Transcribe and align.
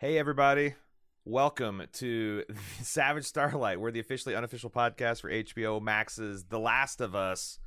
Hey, 0.00 0.16
everybody. 0.16 0.76
Welcome 1.24 1.82
to 1.94 2.44
Savage 2.82 3.24
Starlight. 3.24 3.80
We're 3.80 3.90
the 3.90 3.98
officially 3.98 4.36
unofficial 4.36 4.70
podcast 4.70 5.22
for 5.22 5.28
HBO 5.28 5.82
Max's 5.82 6.44
The 6.44 6.60
Last 6.60 7.00
of 7.00 7.16
Us. 7.16 7.58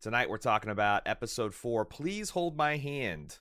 Tonight 0.00 0.30
we're 0.30 0.38
talking 0.38 0.70
about 0.70 1.02
episode 1.04 1.52
four. 1.52 1.84
Please 1.84 2.30
hold 2.30 2.56
my 2.56 2.78
hand. 2.78 3.40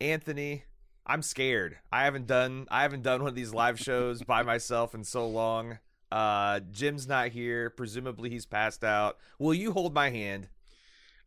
Anthony, 0.00 0.64
I'm 1.06 1.20
scared. 1.20 1.76
I 1.92 2.04
haven't 2.04 2.26
done 2.26 2.66
I 2.70 2.80
haven't 2.80 3.02
done 3.02 3.20
one 3.20 3.28
of 3.28 3.34
these 3.34 3.52
live 3.52 3.78
shows 3.78 4.22
by 4.22 4.42
myself 4.52 4.94
in 4.94 5.04
so 5.04 5.28
long. 5.28 5.80
Uh 6.10 6.60
Jim's 6.72 7.06
not 7.06 7.28
here. 7.28 7.68
Presumably 7.68 8.30
he's 8.30 8.46
passed 8.46 8.82
out. 8.82 9.18
Will 9.38 9.52
you 9.52 9.72
hold 9.72 9.92
my 9.92 10.08
hand? 10.08 10.48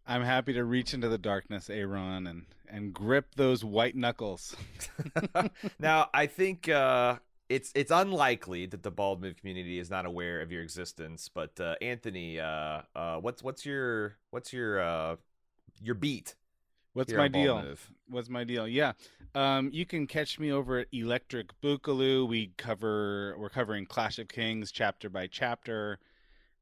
I'm 0.08 0.24
happy 0.24 0.54
to 0.54 0.64
reach 0.64 0.94
into 0.94 1.10
the 1.10 1.18
darkness, 1.18 1.70
Aaron, 1.70 2.28
and 2.28 2.46
and 2.70 2.94
grip 2.94 3.36
those 3.36 3.64
white 3.64 3.96
knuckles. 3.96 4.56
now, 5.80 6.10
I 6.14 6.28
think 6.28 6.70
uh, 6.70 7.18
it's 7.50 7.72
it's 7.76 7.92
unlikely 7.92 8.68
that 8.68 8.84
the 8.84 8.92
bald 8.92 9.22
move 9.22 9.38
community 9.38 9.80
is 9.80 9.90
not 9.90 10.06
aware 10.06 10.42
of 10.42 10.52
your 10.52 10.62
existence. 10.62 11.30
But 11.34 11.60
uh, 11.60 11.76
Anthony, 11.82 12.40
uh, 12.40 12.82
uh 12.96 13.18
what's 13.18 13.44
what's 13.44 13.66
your 13.66 14.18
what's 14.32 14.54
your 14.54 14.80
uh, 14.80 15.16
your 15.82 15.96
beat? 15.96 16.36
What's 16.94 17.14
my 17.14 17.28
deal? 17.28 17.62
Move? 17.62 17.92
What's 18.10 18.30
my 18.30 18.44
deal? 18.44 18.68
Yeah, 18.68 18.94
um, 19.36 19.70
you 19.72 19.86
can 19.86 20.08
catch 20.08 20.40
me 20.40 20.52
over 20.52 20.80
at 20.80 20.88
Electric 20.92 21.50
Boogaloo. 21.62 22.28
We 22.28 22.54
cover 22.58 23.36
we're 23.38 23.50
covering 23.50 23.86
Clash 23.86 24.20
of 24.20 24.30
Kings 24.30 24.72
chapter 24.72 25.10
by 25.10 25.28
chapter. 25.28 26.00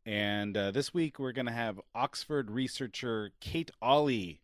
And 0.05 0.55
uh, 0.55 0.69
this 0.69 0.93
week 0.93 1.17
we're 1.17 1.31
going 1.31 1.47
to 1.47 1.51
have 1.51 1.81
Oxford 1.95 2.51
researcher 2.51 3.31
Kate 3.39 3.71
Ollie 3.81 4.41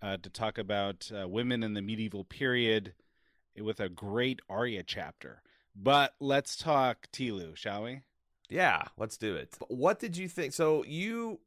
uh, 0.00 0.16
to 0.16 0.30
talk 0.30 0.56
about 0.56 1.10
uh, 1.14 1.28
women 1.28 1.62
in 1.62 1.74
the 1.74 1.82
medieval 1.82 2.24
period 2.24 2.94
with 3.60 3.80
a 3.80 3.90
great 3.90 4.40
Arya 4.48 4.82
chapter. 4.82 5.42
But 5.76 6.14
let's 6.20 6.56
talk 6.56 7.08
Tilu, 7.12 7.54
shall 7.54 7.82
we? 7.82 8.00
Yeah, 8.48 8.82
let's 8.96 9.18
do 9.18 9.34
it. 9.34 9.56
What 9.68 9.98
did 9.98 10.16
you 10.16 10.28
think? 10.28 10.54
So 10.54 10.84
you 10.84 11.40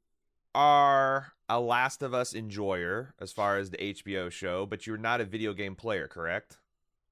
are 0.54 1.34
a 1.50 1.60
Last 1.60 2.04
of 2.04 2.14
Us 2.14 2.36
enjoyer 2.36 3.16
as 3.20 3.32
far 3.32 3.58
as 3.58 3.72
the 3.72 3.78
HBO 3.78 4.32
show, 4.32 4.66
but 4.68 4.86
you're 4.86 4.98
not 4.98 5.22
a 5.22 5.26
video 5.26 5.54
game 5.54 5.76
player, 5.76 6.08
correct? 6.08 6.58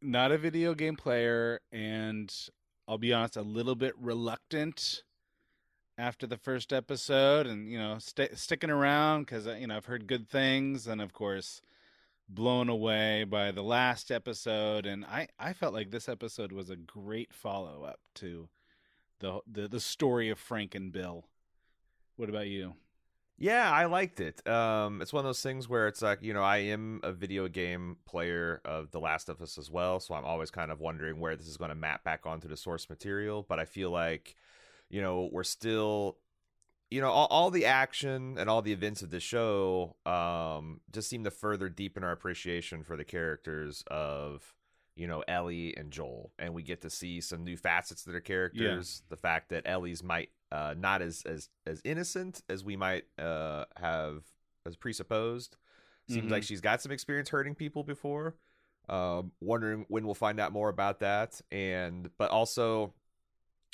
Not 0.01 0.31
a 0.31 0.37
video 0.37 0.75
game 0.75 0.95
player, 0.95 1.61
and 1.71 2.33
I'll 2.87 2.97
be 2.97 3.13
honest, 3.13 3.37
a 3.37 3.41
little 3.41 3.75
bit 3.75 3.93
reluctant 3.99 5.03
after 5.97 6.27
the 6.27 6.37
first 6.37 6.73
episode 6.73 7.47
and 7.47 7.69
you 7.69 7.77
know 7.77 7.97
st- 7.99 8.37
sticking 8.37 8.69
around 8.69 9.21
because 9.21 9.47
uh, 9.47 9.55
you 9.59 9.67
know 9.67 9.77
i've 9.77 9.85
heard 9.85 10.07
good 10.07 10.29
things 10.29 10.87
and 10.87 11.01
of 11.01 11.13
course 11.13 11.61
blown 12.27 12.69
away 12.69 13.23
by 13.23 13.51
the 13.51 13.61
last 13.61 14.11
episode 14.11 14.85
and 14.85 15.05
i 15.05 15.27
i 15.39 15.53
felt 15.53 15.73
like 15.73 15.91
this 15.91 16.09
episode 16.09 16.51
was 16.51 16.69
a 16.69 16.75
great 16.75 17.33
follow-up 17.33 17.99
to 18.13 18.49
the 19.19 19.39
the, 19.49 19.67
the 19.67 19.79
story 19.79 20.29
of 20.29 20.39
frank 20.39 20.75
and 20.75 20.91
bill. 20.91 21.25
What 22.17 22.29
about 22.29 22.47
you? 22.47 22.73
Yeah 23.37 23.69
i 23.71 23.85
liked 23.85 24.19
it. 24.19 24.45
Um 24.47 25.01
it's 25.01 25.13
one 25.13 25.25
of 25.25 25.29
those 25.29 25.41
things 25.41 25.67
where 25.67 25.87
it's 25.87 26.01
like 26.01 26.21
you 26.21 26.33
know 26.33 26.43
i 26.43 26.57
am 26.57 26.99
a 27.03 27.11
video 27.11 27.47
game 27.47 27.97
player 28.05 28.61
of 28.65 28.91
the 28.91 28.99
last 28.99 29.29
of 29.29 29.41
us 29.41 29.57
as 29.57 29.69
well 29.69 29.99
so 29.99 30.13
i'm 30.13 30.25
always 30.25 30.51
kind 30.51 30.71
of 30.71 30.79
wondering 30.79 31.19
where 31.19 31.35
this 31.35 31.47
is 31.47 31.57
going 31.57 31.69
to 31.69 31.75
map 31.75 32.03
back 32.03 32.25
onto 32.25 32.47
the 32.47 32.57
source 32.57 32.89
material 32.89 33.45
but 33.47 33.59
i 33.59 33.65
feel 33.65 33.91
like 33.91 34.35
you 34.95 35.01
know, 35.01 35.27
we're 35.29 35.43
still 35.43 36.17
you 36.89 37.01
know 37.01 37.09
all, 37.09 37.27
all, 37.29 37.51
the 37.51 37.65
action 37.65 38.37
and 38.37 38.49
all 38.49 38.61
the 38.61 38.71
events 38.71 39.01
of 39.01 39.09
the 39.09 39.19
show 39.19 39.97
um, 40.05 40.79
just 40.93 41.09
seem 41.09 41.25
to 41.25 41.31
further 41.31 41.67
deepen 41.67 42.01
our 42.05 42.13
appreciation 42.13 42.81
for 42.81 42.95
the 42.95 43.03
characters 43.03 43.83
of 43.87 44.55
you 44.95 45.05
know 45.05 45.21
Ellie 45.27 45.75
and 45.75 45.91
Joel, 45.91 46.31
and 46.39 46.53
we 46.53 46.63
get 46.63 46.81
to 46.83 46.89
see 46.89 47.19
some 47.19 47.43
new 47.43 47.57
facets 47.57 48.05
to 48.05 48.11
their 48.13 48.21
characters. 48.21 49.01
Yeah. 49.03 49.09
The 49.09 49.17
fact 49.17 49.49
that 49.49 49.63
Ellie's 49.65 50.01
might 50.01 50.29
uh, 50.49 50.75
not 50.77 51.01
as 51.01 51.23
as 51.25 51.49
as 51.67 51.81
innocent 51.83 52.41
as 52.47 52.63
we 52.63 52.77
might 52.77 53.03
uh, 53.19 53.65
have 53.75 54.23
as 54.65 54.77
presupposed. 54.77 55.57
Seems 56.07 56.21
mm-hmm. 56.21 56.31
like 56.31 56.43
she's 56.43 56.61
got 56.61 56.81
some 56.81 56.93
experience 56.93 57.27
hurting 57.27 57.55
people 57.55 57.83
before. 57.83 58.35
Um, 58.87 59.33
wondering 59.41 59.87
when 59.89 60.05
we'll 60.05 60.13
find 60.13 60.39
out 60.39 60.53
more 60.53 60.69
about 60.69 61.01
that, 61.01 61.41
and 61.51 62.09
but 62.17 62.31
also 62.31 62.93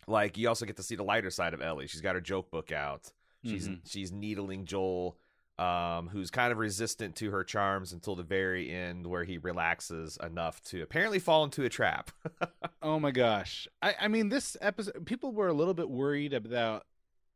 like 0.08 0.38
you 0.38 0.48
also 0.48 0.66
get 0.66 0.78
to 0.78 0.84
see 0.84 0.96
the 0.96 1.04
lighter 1.04 1.30
side 1.30 1.54
of 1.54 1.62
Ellie. 1.62 1.88
She's 1.88 2.02
got 2.02 2.16
her 2.16 2.22
joke 2.22 2.52
book 2.52 2.72
out. 2.72 3.12
She's 3.46 3.68
mm-hmm. 3.68 3.80
she's 3.86 4.12
needling 4.12 4.66
Joel, 4.66 5.18
um, 5.58 6.10
who's 6.10 6.30
kind 6.30 6.52
of 6.52 6.60
resistant 6.60 7.16
to 7.18 7.32
her 7.32 7.44
charms 7.44 7.92
until 7.92 8.16
the 8.16 8.24
very 8.24 8.70
end, 8.70 9.08
where 9.08 9.24
he 9.24 9.38
relaxes 9.38 10.18
enough 10.22 10.62
to 10.66 10.82
apparently 10.82 11.20
fall 11.20 11.44
into 11.44 11.64
a 11.64 11.70
trap. 11.70 12.12
oh 12.82 13.00
my 13.00 13.12
gosh! 13.12 13.68
I, 13.82 13.96
I 14.02 14.08
mean, 14.08 14.30
this 14.30 14.56
episode, 14.62 15.06
people 15.06 15.32
were 15.32 15.48
a 15.48 15.54
little 15.54 15.74
bit 15.74 15.90
worried 15.90 16.34
about 16.34 16.86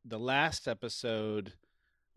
the 0.03 0.19
last 0.19 0.67
episode 0.67 1.53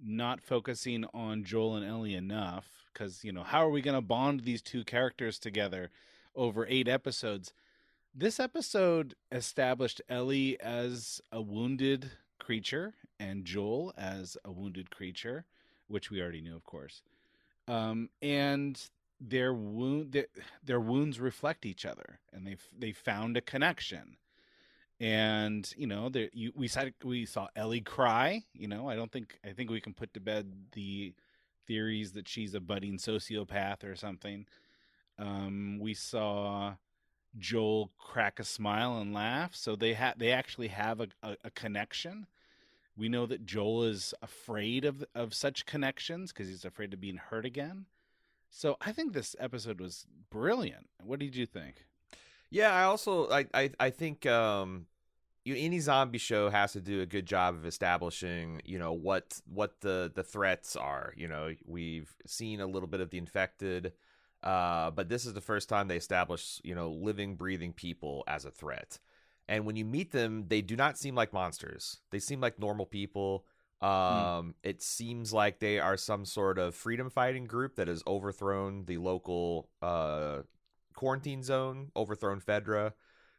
not 0.01 0.43
focusing 0.43 1.05
on 1.15 1.45
Joel 1.45 1.77
and 1.77 1.87
Ellie 1.87 2.15
enough 2.15 2.67
because 2.93 3.25
you 3.25 3.33
know 3.33 3.43
how 3.43 3.65
are 3.67 3.71
we 3.71 3.81
going 3.81 3.95
to 3.95 4.03
bond 4.03 4.41
these 4.41 4.63
two 4.63 4.85
characters 4.85 5.39
together 5.39 5.91
over 6.35 6.67
eight 6.69 6.89
episodes? 6.89 7.53
This 8.21 8.41
episode 8.41 9.15
established 9.31 10.03
Ellie 10.09 10.61
as 10.61 11.21
a 11.31 11.41
wounded 11.41 12.11
creature 12.41 12.95
and 13.21 13.45
Joel 13.45 13.95
as 13.97 14.37
a 14.45 14.51
wounded 14.51 14.91
creature, 14.91 15.45
which 15.87 16.11
we 16.11 16.21
already 16.21 16.41
knew, 16.41 16.57
of 16.57 16.65
course. 16.65 17.03
Um, 17.69 18.11
and 18.21 18.77
their 19.21 19.55
wound, 19.55 20.11
their, 20.11 20.27
their 20.65 20.81
wounds 20.81 21.21
reflect 21.21 21.65
each 21.65 21.87
other, 21.87 22.19
and 22.33 22.45
they 22.45 22.57
they 22.77 22.91
found 22.91 23.37
a 23.37 23.41
connection. 23.41 24.17
And 24.99 25.73
you 25.77 25.87
know, 25.87 26.09
there 26.09 26.29
you, 26.33 26.51
we 26.57 26.67
saw 26.67 26.87
we 27.05 27.25
saw 27.25 27.47
Ellie 27.55 27.83
cry. 27.83 28.43
You 28.53 28.67
know, 28.67 28.89
I 28.89 28.97
don't 28.97 29.13
think 29.13 29.39
I 29.47 29.53
think 29.53 29.71
we 29.71 29.81
can 29.81 29.95
put 29.95 30.13
to 30.15 30.21
bed 30.21 30.53
the 30.73 31.15
theories 31.69 32.11
that 32.15 32.27
she's 32.27 32.55
a 32.55 32.61
budding 32.61 32.99
sociopath 32.99 33.85
or 33.85 33.95
something. 33.95 34.49
Um, 35.21 35.79
we 35.81 35.95
saw 35.95 36.75
Joel 37.37 37.91
crack 37.99 38.39
a 38.41 38.45
smile 38.45 38.99
and 38.99 39.13
laugh. 39.13 39.55
So 39.55 39.77
they 39.77 39.95
have 39.95 40.19
they 40.19 40.33
actually 40.33 40.69
have 40.69 41.01
a, 41.01 41.09
a, 41.23 41.37
a, 41.45 41.51
connection. 41.51 42.27
We 42.97 43.09
know 43.09 43.27
that 43.27 43.45
Joel 43.45 43.85
is 43.85 44.15
afraid 44.23 44.85
of 44.85 45.05
of 45.15 45.35
such 45.35 45.67
connections 45.67 46.33
because 46.33 46.49
he's 46.49 46.65
afraid 46.65 46.93
of 46.95 47.01
being 47.01 47.19
hurt 47.19 47.45
again. 47.45 47.87
So 48.51 48.77
I 48.81 48.93
think 48.93 49.13
this 49.13 49.37
episode 49.39 49.81
was 49.81 50.07
brilliant. 50.31 50.89
What 51.03 51.19
did 51.19 51.37
you 51.37 51.47
think? 51.47 51.85
Yeah, 52.51 52.73
I 52.73 52.85
also 52.85 53.31
I 53.31 53.47
I, 53.53 53.71
I 53.79 53.91
think 53.91 54.27
um 54.27 54.87
you 55.45 55.55
any 55.57 55.81
zombie 55.81 56.19
show 56.19 56.51
has 56.51 56.73
to 56.73 56.81
do 56.81 57.01
a 57.01 57.07
good 57.07 57.27
job 57.27 57.55
of 57.55 57.67
establishing, 57.67 58.61
you 58.65 58.79
know, 58.79 58.93
what 58.93 59.41
what 59.47 59.81
the 59.81 60.11
the 60.15 60.23
threats 60.23 60.77
are. 60.77 61.13
You 61.17 61.29
know, 61.29 61.55
we've 61.67 62.15
seen 62.27 62.61
a 62.61 62.67
little 62.67 62.89
bit 62.89 63.01
of 63.01 63.11
the 63.11 63.19
infected 63.19 63.93
uh, 64.43 64.91
but 64.91 65.09
this 65.09 65.27
is 65.27 65.35
the 65.35 65.41
first 65.41 65.69
time 65.69 65.89
they 65.89 65.97
establish, 65.97 66.61
you 66.65 66.75
know, 66.75 66.91
living, 66.91 67.37
breathing 67.37 67.73
people 67.73 68.25
as 68.27 68.45
a 68.45 68.51
threat. 68.51 68.99
And 69.49 69.65
when 69.65 69.77
you 69.77 69.85
meet 69.85 70.13
them, 70.13 70.45
they 70.49 70.61
do 70.61 70.77
not 70.77 70.99
seem 70.99 71.15
like 71.15 71.33
monsters. 71.33 72.01
They 72.11 72.19
seem 72.19 72.41
like 72.41 72.59
normal 72.59 72.87
people. 72.87 73.47
Hmm. 73.81 73.89
Um, 73.89 74.55
It 74.63 74.83
seems 74.83 75.33
like 75.33 75.59
they 75.59 75.79
are 75.79 75.97
some 75.97 76.25
sort 76.25 76.59
of 76.59 76.75
freedom 76.75 77.11
fighting 77.11 77.47
group 77.47 77.77
that 77.77 77.89
has 77.89 78.03
overthrown 78.07 78.85
the 78.85 78.99
local 78.99 79.71
uh, 79.81 80.43
quarantine 80.95 81.43
zone, 81.43 81.91
overthrown 81.95 82.41
Fedra. 82.41 82.93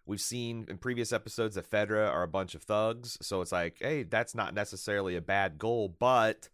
We've 0.06 0.22
seen 0.22 0.66
in 0.68 0.80
previous 0.80 1.14
episodes 1.14 1.56
that 1.56 1.70
Fedra 1.70 2.10
are 2.10 2.24
a 2.24 2.28
bunch 2.28 2.56
of 2.56 2.64
thugs. 2.64 3.18
So 3.22 3.42
it's 3.42 3.52
like, 3.52 3.78
hey, 3.80 4.04
that's 4.04 4.34
not 4.34 4.56
necessarily 4.56 5.16
a 5.16 5.22
bad 5.22 5.60
goal, 5.60 5.96
but, 6.00 6.50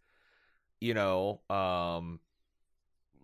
you 0.81 0.93
know, 0.93 1.39
um, 1.49 2.19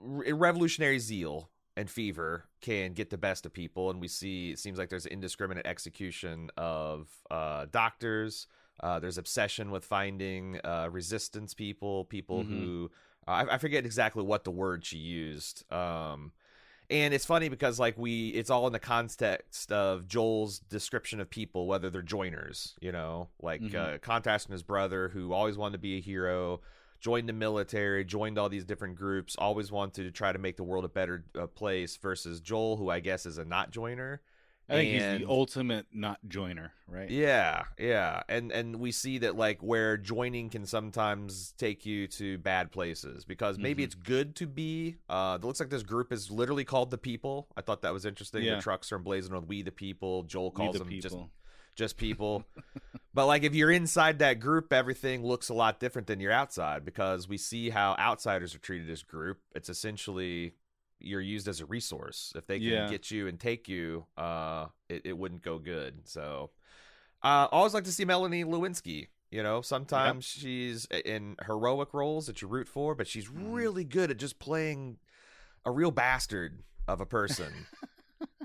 revolutionary 0.02 1.00
zeal 1.00 1.50
and 1.78 1.90
fever 1.90 2.46
can 2.60 2.94
get 2.94 3.10
the 3.10 3.18
best 3.18 3.46
of 3.46 3.54
people 3.54 3.90
and 3.90 4.02
we 4.02 4.08
see 4.08 4.52
it 4.52 4.60
seems 4.60 4.78
like 4.78 4.90
there's 4.90 5.06
indiscriminate 5.06 5.66
execution 5.66 6.50
of 6.58 7.08
uh, 7.30 7.66
doctors 7.72 8.48
uh, 8.82 9.00
there's 9.00 9.18
obsession 9.18 9.72
with 9.72 9.86
finding 9.86 10.60
uh, 10.64 10.90
resistance 10.92 11.54
people 11.54 12.06
people 12.06 12.44
mm-hmm. 12.44 12.60
who 12.60 12.92
uh, 13.28 13.32
I, 13.32 13.56
I, 13.56 13.58
forget 13.58 13.86
exactly 13.86 14.24
what 14.24 14.44
the 14.44 14.52
word 14.52 14.84
she 14.86 14.98
used 14.98 15.72
um, 15.72 16.32
And 16.90 17.14
it's 17.14 17.26
funny 17.26 17.48
because 17.48 17.80
like 17.80 17.98
we, 17.98 18.30
it's 18.30 18.50
all 18.50 18.68
in 18.68 18.74
the 18.74 18.80
context 18.80 19.72
of 19.72 20.10
Joel's 20.10 20.60
description 20.60 21.22
of 21.22 21.30
people, 21.30 21.66
whether 21.66 21.90
they're 21.90 22.02
joiners, 22.02 22.76
you 22.82 22.92
know, 22.92 23.30
like 23.42 23.62
Mhm. 23.62 23.76
uh, 23.76 23.98
contrasting 24.00 24.52
his 24.52 24.62
brother 24.64 25.08
who 25.08 25.32
always 25.32 25.58
wanted 25.58 25.74
to 25.74 25.78
be 25.78 25.98
a 25.98 26.02
hero, 26.02 26.60
joined 27.02 27.28
the 27.28 27.34
military, 27.34 28.06
joined 28.06 28.38
all 28.38 28.48
these 28.48 28.64
different 28.64 28.96
groups, 28.96 29.36
always 29.38 29.72
wanted 29.72 30.04
to 30.04 30.12
try 30.12 30.32
to 30.32 30.40
make 30.40 30.56
the 30.56 30.64
world 30.64 30.86
a 30.86 30.90
better 30.90 31.26
uh, 31.38 31.48
place, 31.48 31.98
versus 31.98 32.40
Joel, 32.40 32.78
who 32.78 32.90
I 32.90 33.00
guess 33.02 33.26
is 33.26 33.38
a 33.38 33.44
not 33.44 33.72
joiner. 33.72 34.22
I 34.70 34.76
think 34.76 34.92
he's 34.94 35.20
the 35.20 35.26
ultimate 35.28 35.88
not 35.92 36.20
joiner, 36.30 36.72
right? 36.88 37.10
Yeah, 37.10 37.64
yeah, 37.78 38.24
and 38.30 38.54
and 38.54 38.78
we 38.78 38.94
see 38.94 39.18
that 39.18 39.36
like 39.36 39.62
where 39.62 39.98
joining 39.98 40.50
can 40.50 40.66
sometimes 40.66 41.54
take 41.58 41.86
you 41.86 42.08
to 42.08 42.38
bad 42.38 42.72
places 42.72 43.26
because 43.26 43.58
maybe 43.58 43.82
Mhm. 43.82 43.86
it's 43.88 43.96
good 43.96 44.34
to 44.38 44.48
be. 44.48 44.96
Uh, 45.10 45.38
it 45.42 45.46
looks 45.46 45.60
like 45.60 45.70
this 45.72 45.84
group 45.84 46.14
is 46.14 46.32
literally 46.32 46.64
called 46.64 46.90
the 46.90 46.98
People. 46.98 47.50
I 47.58 47.62
thought 47.62 47.82
that 47.82 47.92
was 47.92 48.06
interesting. 48.06 48.44
Yeah. 48.44 48.56
The 48.56 48.62
trucks 48.62 48.94
are 48.94 48.96
emblazoned 48.96 49.36
with 49.36 49.46
"We 49.50 49.62
the 49.62 49.74
People." 49.74 50.24
Joel 50.24 50.52
calls 50.52 50.74
the 50.74 50.80
them 50.80 50.88
people. 50.88 51.10
just 51.10 51.30
people. 51.98 52.46
but 53.14 53.26
like 53.28 53.44
if 53.44 53.54
you're 53.56 53.72
inside 53.72 54.20
that 54.20 54.40
group, 54.40 54.72
everything 54.72 55.24
looks 55.26 55.50
a 55.50 55.54
lot 55.54 55.80
different 55.80 56.08
than 56.08 56.20
you're 56.20 56.32
outside 56.32 56.86
because 56.86 57.28
we 57.28 57.38
see 57.38 57.70
how 57.70 57.96
outsiders 58.00 58.54
are 58.56 58.60
treated 58.60 58.90
as 58.90 59.04
group. 59.04 59.40
It's 59.56 59.70
essentially 59.70 60.54
you're 61.00 61.22
used 61.22 61.48
as 61.48 61.60
a 61.62 61.66
resource. 61.66 62.32
If 62.36 62.46
they 62.48 62.60
can 62.60 62.68
Yeah. 62.68 62.88
get 62.88 63.10
you 63.12 63.28
and 63.28 63.40
take 63.40 63.68
you, 63.68 64.06
uh, 64.18 64.68
it, 64.88 65.02
it 65.06 65.18
wouldn't 65.18 65.42
go 65.42 65.58
good. 65.58 66.08
So 66.08 66.52
uh, 67.24 67.48
I 67.52 67.56
always 67.56 67.74
like 67.74 67.84
to 67.86 67.92
see 67.92 68.06
Melanie 68.06 68.44
Lynskey. 68.46 69.08
You 69.32 69.42
know, 69.44 69.62
sometimes 69.62 70.26
she's 70.26 70.86
in 71.06 71.38
heroic 71.46 71.94
roles 71.94 72.28
that 72.28 72.42
you 72.42 72.48
root 72.48 72.68
for, 72.68 72.94
but 72.96 73.08
she's 73.08 73.30
Mhm. 73.30 73.54
really 73.56 73.84
good 73.86 74.12
at 74.12 74.18
just 74.18 74.40
playing 74.40 74.98
a 75.66 75.72
real 75.72 75.92
bastard 75.92 76.64
of 76.88 77.00
a 77.02 77.06
person. 77.06 77.68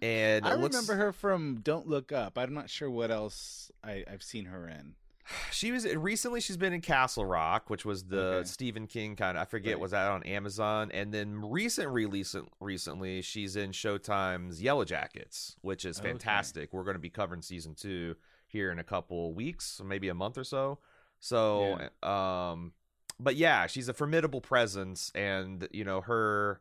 and 0.07 0.47
I 0.47 0.55
looks, 0.55 0.75
remember 0.77 0.95
her 0.97 1.13
from 1.13 1.61
Don't 1.63 1.87
Look 1.87 2.13
Up. 2.13 2.39
I'm 2.39 2.55
not 2.55 2.71
sure 2.71 2.91
what 2.91 3.11
else 3.11 3.71
I, 3.83 4.05
I've 4.11 4.23
seen 4.23 4.47
her 4.47 4.69
in. 4.69 4.95
She 5.51 5.73
was 5.73 5.85
recently. 5.97 6.41
She's 6.41 6.57
been 6.57 6.73
in 6.73 6.81
Castle 6.81 7.27
Rock, 7.27 7.69
which 7.69 7.85
was 7.85 8.05
the 8.05 8.19
Okay. 8.19 8.47
Stephen 8.49 8.87
King 8.87 9.17
kind 9.17 9.37
of. 9.37 9.43
I 9.43 9.45
forget 9.47 9.75
Right. 9.75 9.81
was 9.81 9.91
that 9.91 10.09
on 10.11 10.23
Amazon, 10.23 10.91
and 10.93 11.13
then 11.13 11.41
recent 11.51 11.89
release 11.91 12.37
recently 12.61 13.23
she's 13.23 13.57
in 13.57 13.71
Showtime's 13.73 14.63
Yellowjackets, 14.63 15.57
which 15.63 15.85
is 15.85 15.99
Okay. 15.99 16.11
fantastic. 16.11 16.73
We're 16.73 16.85
going 16.85 16.95
to 16.95 17.01
be 17.01 17.11
covering 17.11 17.43
season 17.43 17.75
two 17.75 18.15
here 18.47 18.71
in 18.71 18.79
a 18.79 18.85
couple 18.85 19.35
weeks, 19.35 19.81
maybe 19.85 20.09
a 20.09 20.15
month 20.15 20.39
or 20.39 20.45
so. 20.45 20.79
So, 21.19 21.89
um, 22.09 22.73
but 23.19 23.35
yeah, 23.35 23.67
she's 23.67 23.89
a 23.89 23.95
formidable 23.95 24.41
presence, 24.41 25.11
and 25.15 25.67
you 25.73 25.83
know 25.85 26.03
her. 26.03 26.61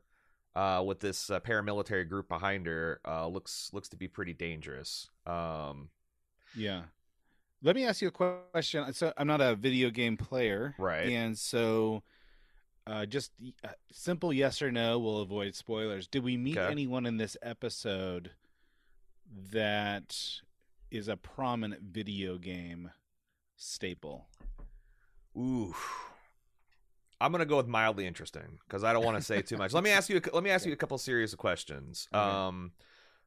Uh, 0.56 0.82
with 0.86 1.02
this 1.02 1.30
uh, 1.30 1.40
paramilitary 1.42 2.08
group 2.08 2.30
behind 2.30 2.66
her, 2.66 3.02
uh, 3.06 3.28
looks 3.28 3.70
looks 3.74 3.90
to 3.90 3.98
be 3.98 4.08
pretty 4.08 4.32
dangerous. 4.34 5.10
Um, 5.26 5.90
Yeah. 6.56 6.84
Let 7.62 7.76
me 7.76 7.86
ask 7.86 8.02
you 8.02 8.08
a 8.10 8.12
question. 8.12 8.94
So 8.94 9.12
I'm 9.18 9.28
not 9.28 9.42
a 9.42 9.56
video 9.56 9.90
game 9.90 10.16
player, 10.18 10.76
Right. 10.78 11.10
And 11.10 11.38
so, 11.38 12.04
uh, 12.88 13.06
just 13.06 13.32
uh, 13.64 13.70
simple 13.92 14.32
yes 14.32 14.62
or 14.62 14.72
no 14.72 15.00
will 15.00 15.20
avoid 15.20 15.56
spoilers. 15.56 16.08
Did 16.08 16.24
we 16.24 16.38
meet 16.38 16.58
Okay. 16.58 16.72
anyone 16.72 17.06
in 17.06 17.18
this 17.18 17.36
episode 17.42 18.32
that 19.52 20.16
is 20.92 21.08
a 21.08 21.18
prominent 21.18 21.82
video 21.82 22.38
game 22.38 22.92
staple? 23.58 24.28
Ooh. 25.38 25.76
I'm 27.22 27.32
gonna 27.32 27.46
go 27.46 27.58
with 27.58 27.68
mildly 27.68 28.06
interesting 28.06 28.60
because 28.68 28.84
I 28.84 28.94
don't 28.94 29.06
want 29.06 29.18
to 29.18 29.24
say 29.24 29.42
too 29.42 29.58
much. 29.58 29.74
Let 29.74 29.84
me 29.84 29.90
ask 29.92 30.10
you. 30.10 30.18
A, 30.18 30.36
let 30.36 30.44
me 30.44 30.50
ask 30.50 30.66
you 30.66 30.74
a 30.74 30.76
couple 30.76 30.98
serious 30.98 31.34
questions. 31.36 32.08
Okay. 32.14 32.22
Um, 32.22 32.72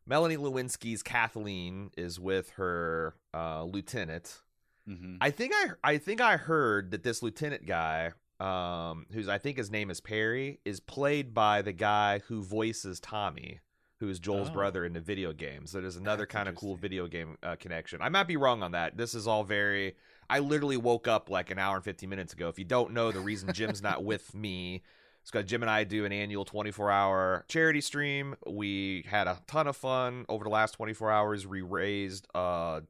Melanie 0.06 0.36
Lynskey's 0.36 1.02
Kathleen 1.02 1.90
is 1.96 2.18
with 2.18 2.50
her 2.50 3.14
uh, 3.34 3.64
lieutenant. 3.64 4.40
Mm-hmm. 4.88 5.16
I 5.20 5.30
think 5.30 5.52
I 5.54 5.68
I 5.84 5.98
think 5.98 6.20
I 6.20 6.36
heard 6.36 6.90
that 6.92 7.02
this 7.02 7.22
lieutenant 7.22 7.66
guy, 7.66 8.12
um, 8.40 9.06
who's 9.12 9.28
I 9.28 9.38
think 9.38 9.58
his 9.58 9.70
name 9.70 9.90
is 9.90 10.00
Perry, 10.00 10.60
is 10.64 10.80
played 10.80 11.34
by 11.34 11.62
the 11.62 11.72
guy 11.72 12.20
who 12.28 12.42
voices 12.42 13.00
Tommy, 13.00 13.60
who 14.00 14.08
is 14.08 14.18
Joel's 14.18 14.48
Oh. 14.48 14.54
brother 14.54 14.84
in 14.86 14.94
the 14.94 15.00
video 15.00 15.32
games. 15.34 15.72
So 15.72 15.80
there's 15.82 15.96
another 15.96 16.24
kind 16.24 16.48
of 16.48 16.54
cool 16.54 16.76
video 16.76 17.06
game 17.06 17.36
uh, 17.42 17.56
connection. 17.56 18.00
I 18.00 18.08
might 18.08 18.26
be 18.28 18.36
wrong 18.38 18.62
on 18.62 18.72
that. 18.72 18.96
This 18.96 19.14
is 19.14 19.26
all 19.26 19.44
very. 19.44 19.94
I 20.30 20.40
literally 20.40 20.76
woke 20.76 21.08
up 21.08 21.30
like 21.30 21.50
an 21.50 21.58
hour 21.58 21.76
and 21.76 21.84
50 21.84 22.06
minutes 22.06 22.32
ago. 22.32 22.48
If 22.48 22.58
you 22.58 22.64
don't 22.64 22.92
know, 22.92 23.10
the 23.12 23.20
reason 23.20 23.52
Jim's 23.52 23.82
not 23.82 24.04
with 24.04 24.34
me 24.34 24.82
is 25.24 25.30
because 25.30 25.48
Jim 25.48 25.62
and 25.62 25.70
I 25.70 25.84
do 25.84 26.04
an 26.04 26.12
annual 26.12 26.44
24 26.44 26.90
hour 26.90 27.44
charity 27.48 27.80
stream. 27.80 28.36
We 28.46 29.04
had 29.08 29.26
a 29.26 29.40
ton 29.46 29.66
of 29.66 29.76
fun 29.76 30.26
over 30.28 30.44
the 30.44 30.50
last 30.50 30.72
24 30.72 31.10
hours. 31.10 31.46
We 31.46 31.62
raised 31.62 32.26
uh, 32.34 32.80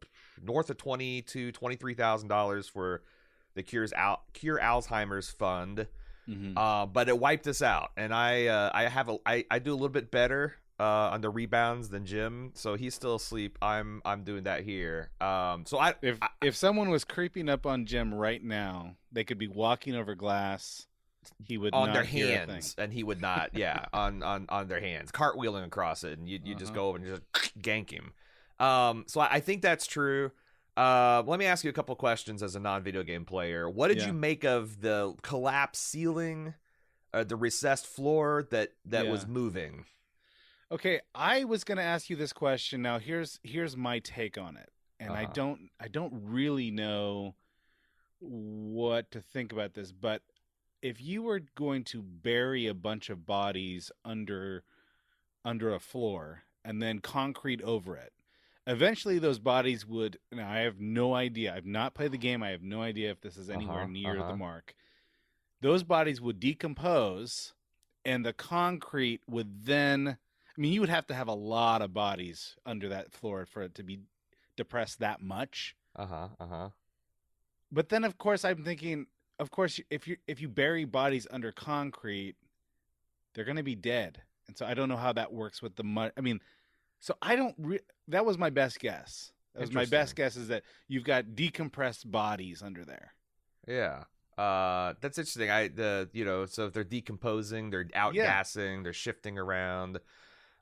north 0.43 0.70
of 0.70 0.76
20 0.76 1.23
to 1.23 1.52
23,000 1.52 2.29
dollars 2.29 2.69
for 2.69 3.02
the 3.55 3.62
Cures 3.62 3.93
Al- 3.93 4.23
Cure 4.32 4.58
Alzheimer's 4.58 5.31
Fund. 5.31 5.87
Mm-hmm. 6.29 6.58
Uh, 6.58 6.84
but 6.87 7.08
it 7.08 7.19
wiped 7.19 7.46
us 7.46 7.62
out, 7.62 7.91
and 7.96 8.12
I 8.12 8.49
uh, 8.49 8.70
I 8.75 8.82
have 8.82 9.08
a 9.08 9.17
I, 9.25 9.46
I 9.50 9.58
do 9.61 9.73
a 9.73 9.75
little 9.75 9.88
bit 9.88 10.11
better 10.11 10.56
uh, 10.81 11.11
on 11.13 11.21
the 11.21 11.31
rebounds 11.31 11.89
than 11.89 12.07
Jim, 12.07 12.53
so 12.55 12.75
he's 12.77 12.95
still 12.95 13.17
asleep. 13.17 13.59
I'm 13.61 14.01
I'm 14.05 14.23
doing 14.25 14.45
that 14.45 14.63
here. 14.63 15.11
Um, 15.21 15.65
so 15.67 15.79
I 15.79 15.95
if 16.03 16.19
I- 16.23 16.29
if 16.43 16.55
someone 16.57 16.89
was 16.91 17.05
creeping 17.05 17.49
up 17.49 17.67
on 17.67 17.85
Jim 17.87 18.15
right 18.15 18.43
now, 18.43 18.95
they 19.11 19.25
could 19.25 19.39
be 19.39 19.49
walking 19.49 19.95
over 19.97 20.15
glass. 20.15 20.87
He 21.45 21.59
would 21.59 21.75
on 21.75 21.89
not 21.89 21.93
their 21.95 22.05
hands, 22.05 22.75
and 22.79 22.93
he 22.93 23.03
would 23.03 23.21
not. 23.21 23.51
Yeah, 23.55 23.85
on 23.93 24.23
on 24.23 24.47
on 24.49 24.69
their 24.69 24.81
hands, 24.81 25.11
cartwheeling 25.11 25.65
across 25.67 26.05
it, 26.05 26.19
and 26.19 26.29
you 26.29 26.39
you 26.43 26.55
just 26.55 26.71
Uh-huh. 26.71 26.81
go 26.81 26.89
over 26.89 26.99
and 26.99 27.07
just 27.07 27.23
gank 27.61 27.91
him. 27.91 28.13
Um, 28.61 29.05
so 29.09 29.21
I, 29.21 29.35
I 29.35 29.41
think 29.41 29.63
that's 29.63 29.87
true. 29.87 30.31
Uh, 30.77 31.25
let 31.27 31.41
me 31.41 31.45
ask 31.45 31.65
you 31.65 31.71
a 31.71 31.73
couple 31.73 31.95
questions 31.97 32.41
as 32.41 32.55
a 32.55 32.61
non-video 32.61 33.03
game 33.03 33.25
player. 33.25 33.69
What 33.69 33.89
did 33.89 33.99
Yeah. 33.99 34.07
you 34.07 34.13
make 34.13 34.45
of 34.45 34.81
the 34.81 35.15
collapsed 35.23 35.83
ceiling, 35.83 36.55
uh, 37.13 37.25
the 37.25 37.35
recessed 37.37 37.87
floor 37.87 38.47
that 38.53 38.73
that 38.85 39.09
was 39.09 39.27
moving? 39.27 39.87
Okay, 40.70 41.00
I 41.15 41.44
was 41.44 41.65
going 41.65 41.79
to 41.79 41.85
ask 41.85 42.11
you 42.11 42.17
this 42.17 42.32
question. 42.32 42.82
Now 42.82 42.99
here's 42.99 43.41
here's 43.43 43.76
my 43.76 44.00
take 44.00 44.37
on 44.37 44.56
it. 44.56 44.70
And 45.00 45.12
I 45.12 45.25
Uh-huh. 45.25 45.32
don't 45.32 45.70
I 45.81 45.88
don't 45.88 46.12
really 46.25 46.70
know 46.70 47.35
what 48.20 49.11
to 49.12 49.20
think 49.20 49.53
about 49.53 49.75
this, 49.75 49.93
but 49.93 50.23
if 50.82 51.00
you 51.00 51.23
were 51.23 51.41
going 51.55 51.85
to 51.85 52.03
bury 52.03 52.67
a 52.67 52.75
bunch 52.75 53.09
of 53.11 53.25
bodies 53.26 53.91
under 54.05 54.65
under 55.44 55.73
a 55.73 55.81
floor 55.81 56.43
and 56.65 56.82
then 56.82 56.99
concrete 56.99 57.62
over 57.62 57.97
it, 57.97 58.12
eventually 58.67 59.19
those 59.19 59.38
bodies 59.38 59.87
would 59.87 60.19
now 60.32 60.51
I 60.51 60.58
have 60.58 60.81
no 60.81 61.15
idea. 61.15 61.55
I've 61.55 61.65
not 61.65 61.94
played 61.94 62.13
the 62.13 62.19
game. 62.19 62.43
I 62.43 62.51
have 62.51 62.63
no 62.63 62.82
idea 62.82 63.10
if 63.10 63.20
this 63.22 63.37
is 63.39 63.48
anywhere 63.48 63.84
Uh-huh, 63.84 63.87
near 63.93 64.19
uh-huh. 64.19 64.32
the 64.32 64.37
mark. 64.37 64.75
Those 65.63 65.82
bodies 65.82 66.20
would 66.20 66.39
decompose 66.41 67.55
and 68.05 68.25
the 68.25 68.32
concrete 68.34 69.22
would 69.29 69.65
then 69.65 70.19
I 70.58 70.60
mean 70.60 70.72
you 70.72 70.81
would 70.81 70.91
have 70.91 71.06
to 71.06 71.15
have 71.15 71.29
a 71.29 71.34
lot 71.34 71.82
of 71.82 71.94
bodies 71.94 72.56
under 72.67 72.88
that 72.88 73.12
floor 73.12 73.46
for 73.46 73.62
it 73.62 73.77
to 73.77 73.84
be 73.84 74.00
depressed 74.56 74.98
that 74.98 75.22
much. 75.22 75.77
Uh 75.96 76.06
huh. 76.06 76.29
Uh 76.41 76.46
huh. 76.46 76.69
But 77.70 77.91
then, 77.91 78.05
of 78.05 78.19
course, 78.19 78.44
I'm 78.44 78.65
thinking, 78.65 79.06
of 79.38 79.50
course, 79.50 79.81
if 79.91 80.08
you 80.08 80.17
if 80.27 80.41
you 80.41 80.48
bury 80.48 80.84
bodies 80.84 81.27
under 81.31 81.53
concrete, 81.53 82.34
they're 83.34 83.44
going 83.44 83.56
to 83.56 83.62
be 83.62 83.77
dead, 83.77 84.20
and 84.48 84.56
so 84.56 84.67
I 84.67 84.74
don't 84.74 84.88
know 84.88 84.96
how 84.96 85.12
that 85.12 85.32
works 85.32 85.62
with 85.62 85.77
the 85.77 85.84
mud. 85.84 86.12
I 86.17 86.22
mean, 86.22 86.41
so 86.98 87.15
I 87.22 87.36
don't. 87.36 87.55
Re- 87.58 87.81
that 88.08 88.27
was 88.27 88.36
my 88.36 88.50
best 88.50 88.81
guess. 88.81 89.32
That 89.55 89.60
was 89.60 89.72
my 89.72 89.86
best 89.86 90.17
guess 90.17 90.36
is 90.36 90.48
that 90.48 90.62
you've 90.88 91.05
got 91.05 91.24
decompressed 91.27 92.10
bodies 92.10 92.62
under 92.62 92.84
there. 92.84 93.15
Yeah. 93.67 94.05
Uh, 94.36 94.94
that's 95.00 95.19
interesting. 95.19 95.50
I 95.50 95.69
the 95.69 96.08
you 96.12 96.24
know 96.24 96.46
so 96.46 96.67
if 96.67 96.72
they're 96.72 96.84
decomposing, 96.84 97.70
they're 97.70 97.84
outgassing, 97.86 98.84
they're 98.84 98.93
shifting 98.93 99.36
around. 99.36 99.98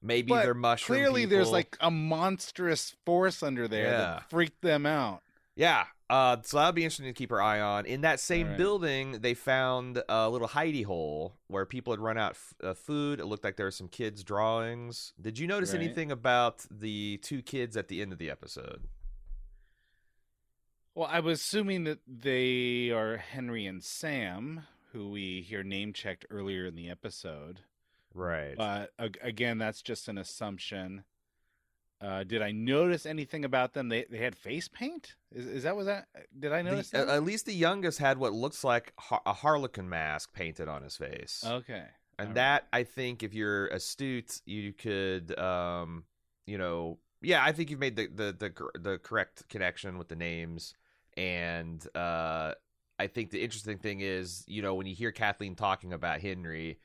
Maybe 0.07 0.29
But 0.29 0.45
they're 0.45 0.55
mushroom. 0.55 0.99
Clearly, 0.99 1.25
there's 1.27 1.51
like 1.51 1.77
a 1.81 1.91
monstrous 1.91 2.95
force 3.05 3.43
under 3.43 3.67
there 3.69 3.87
Yeah. 3.87 3.99
that 3.99 4.31
freaked 4.31 4.63
them 4.63 4.87
out. 4.87 5.23
Yeah. 5.57 5.85
Uh, 6.09 6.37
so 6.45 6.59
that'll 6.59 6.73
be 6.73 6.85
interesting 6.85 7.07
to 7.07 7.13
keep 7.13 7.33
our 7.33 7.41
eye 7.43 7.61
on. 7.61 7.85
In 7.87 8.03
that 8.03 8.21
same 8.21 8.47
Alright. 8.47 8.59
building, 8.59 9.13
they 9.23 9.35
found 9.35 10.01
a 10.09 10.31
little 10.31 10.47
hidey 10.47 10.85
hole 10.85 11.35
where 11.49 11.67
people 11.67 11.93
had 11.93 11.99
run 11.99 12.17
out 12.17 12.33
f- 12.33 12.55
uh, 12.63 12.75
food. 12.75 13.19
It 13.19 13.27
looked 13.27 13.43
like 13.43 13.57
there 13.57 13.67
were 13.67 13.73
some 13.73 13.89
kids' 13.89 14.23
drawings. 14.23 15.13
Did 15.21 15.39
you 15.41 15.49
notice 15.49 15.73
Right. 15.73 15.83
anything 15.83 16.13
about 16.13 16.65
the 16.71 17.19
two 17.25 17.43
kids 17.43 17.77
at 17.77 17.89
the 17.89 18.01
end 18.03 18.13
of 18.13 18.19
the 18.19 18.31
episode? 18.31 18.85
Well, 20.95 21.09
I 21.11 21.21
was 21.21 21.41
assuming 21.41 21.85
that 21.85 21.99
they 22.07 22.91
are 22.91 23.17
Henry 23.17 23.67
and 23.67 23.83
Sam, 23.83 24.63
who 24.93 25.11
we 25.11 25.43
hear 25.43 25.63
name 25.63 25.93
checked 25.93 26.25
earlier 26.31 26.65
in 26.67 26.75
the 26.77 26.89
episode. 26.89 27.61
Right. 28.17 28.55
But 28.57 28.93
ag- 28.99 29.19
again, 29.23 29.59
that's 29.59 29.83
just 29.83 30.09
an 30.09 30.19
assumption. 30.19 31.05
Uh, 32.01 32.25
did 32.25 32.43
I 32.43 32.53
notice 32.53 33.07
anything 33.07 33.45
about 33.45 33.73
them? 33.73 33.89
They 33.89 34.05
they 34.11 34.19
had 34.19 34.37
face 34.37 34.69
paint. 34.69 35.15
Is 35.33 35.47
is 35.47 35.63
that 35.63 35.77
was 35.77 35.87
that? 35.87 36.09
Did 36.39 36.53
I 36.53 36.61
notice 36.63 36.91
The- 36.91 37.03
uh, 37.03 37.05
that? 37.07 37.15
at 37.17 37.23
least 37.25 37.47
the 37.47 37.55
youngest 37.55 37.99
had 37.99 38.19
what 38.19 38.33
looks 38.35 38.63
like 38.65 38.93
har- 38.99 39.23
a 39.25 39.33
harlequin 39.33 39.89
mask 39.89 40.33
painted 40.35 40.69
on 40.69 40.83
his 40.83 40.97
face. 40.97 41.43
okay, 41.47 41.85
and 42.19 42.21
All 42.21 42.27
right. 42.27 42.35
that 42.35 42.67
I 42.73 42.85
think 42.85 43.23
if 43.23 43.33
you're 43.33 43.69
astute, 43.69 44.43
you 44.45 44.75
could, 44.75 45.39
um, 45.39 46.05
you 46.47 46.59
know, 46.59 46.99
yeah, 47.23 47.43
I 47.43 47.53
think 47.53 47.71
you've 47.71 47.81
made 47.81 47.97
the 47.97 48.09
the 48.09 48.33
the, 48.39 48.79
the 48.79 48.99
correct 48.99 49.49
connection 49.49 49.97
with 49.97 50.09
the 50.09 50.17
names, 50.17 50.75
and 51.17 51.83
uh, 51.97 52.53
I 52.99 53.07
think 53.07 53.31
the 53.31 53.43
interesting 53.43 53.79
thing 53.79 54.01
is, 54.01 54.45
you 54.47 54.61
know, 54.61 54.75
when 54.75 54.87
you 54.87 54.95
hear 54.95 55.13
Kathleen 55.13 55.55
talking 55.55 55.95
about 55.95 56.21
Henry. 56.21 56.79